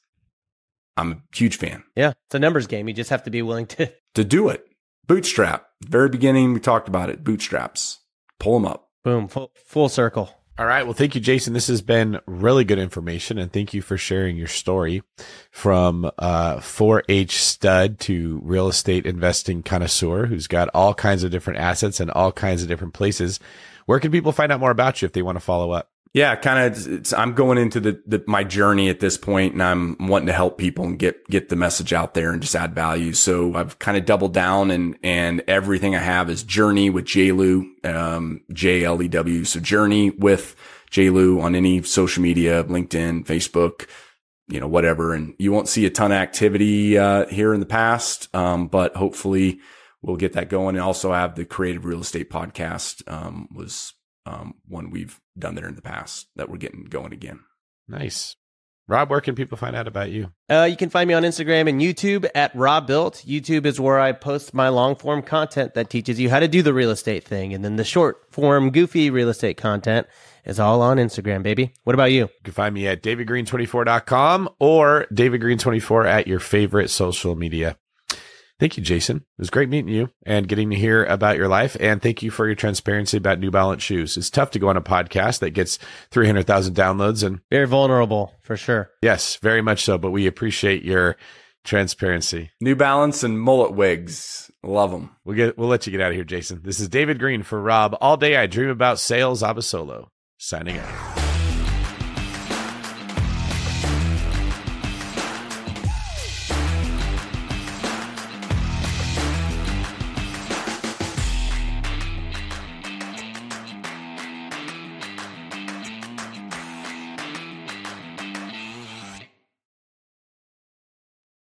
[0.96, 1.84] I'm a huge fan.
[1.96, 2.14] Yeah.
[2.28, 2.88] It's a numbers game.
[2.88, 4.66] You just have to be willing to to do it.
[5.08, 5.68] Bootstrap.
[5.84, 7.24] Very beginning, we talked about it.
[7.24, 8.00] Bootstraps.
[8.40, 8.90] Pull them up.
[9.04, 9.28] Boom.
[9.28, 10.30] Full, full circle.
[10.58, 10.84] All right.
[10.84, 11.54] Well, thank you, Jason.
[11.54, 15.02] This has been really good information, and thank you for sharing your story
[15.50, 21.60] from uh, 4-H stud to real estate investing connoisseur who's got all kinds of different
[21.60, 23.40] assets and all kinds of different places.
[23.88, 25.90] Where can people find out more about you if they want to follow up?
[26.14, 27.14] Yeah, kind of.
[27.18, 30.60] I'm going into the, the, my journey at this point, and I'm wanting to help
[30.60, 33.14] people and get get the message out there and just add value.
[33.14, 37.86] So I've kind of doubled down, and and everything I have is Journey with JLew,
[37.86, 39.44] um, J L E W.
[39.44, 40.56] So Journey with
[40.92, 43.88] JLew on any social media, LinkedIn, Facebook,
[44.48, 45.16] you know, whatever.
[45.16, 48.96] And you won't see a ton of activity uh, here in the past, um, but
[48.96, 49.62] hopefully
[50.04, 50.76] we'll get that going.
[50.76, 53.94] And also have the Creative Real Estate podcast um, was
[54.28, 57.40] um, one we've done there in the past that we're getting going again.
[57.88, 58.36] Nice.
[58.88, 60.32] Rob, where can people find out about you?
[60.50, 63.24] Uh, you can find me on Instagram and YouTube at Rob Built.
[63.26, 66.62] YouTube is where I post my long form content that teaches you how to do
[66.62, 67.54] the real estate thing.
[67.54, 70.08] And then the short form, goofy real estate content
[70.44, 71.74] is all on Instagram, baby.
[71.86, 72.24] What about you?
[72.24, 77.78] You can find me at davidgreene24.com or davidgreene24 at your favorite social media
[78.64, 79.18] Thank you, Jason.
[79.18, 81.76] It was great meeting you and getting to hear about your life.
[81.82, 84.16] And thank you for your transparency about New Balance shoes.
[84.16, 85.78] It's tough to go on a podcast that gets
[86.12, 88.90] 300,000 downloads and very vulnerable for sure.
[89.02, 89.98] Yes, very much so.
[89.98, 91.18] But we appreciate your
[91.66, 92.52] transparency.
[92.62, 94.50] New Balance and mullet wigs.
[94.64, 95.14] Love them.
[95.26, 96.62] We'll get, we'll let you get out of here, Jason.
[96.64, 97.98] This is David Greene for Rob.
[98.00, 99.44] All day I dream about sales.
[99.44, 100.08] Abasolo
[100.38, 101.23] signing out.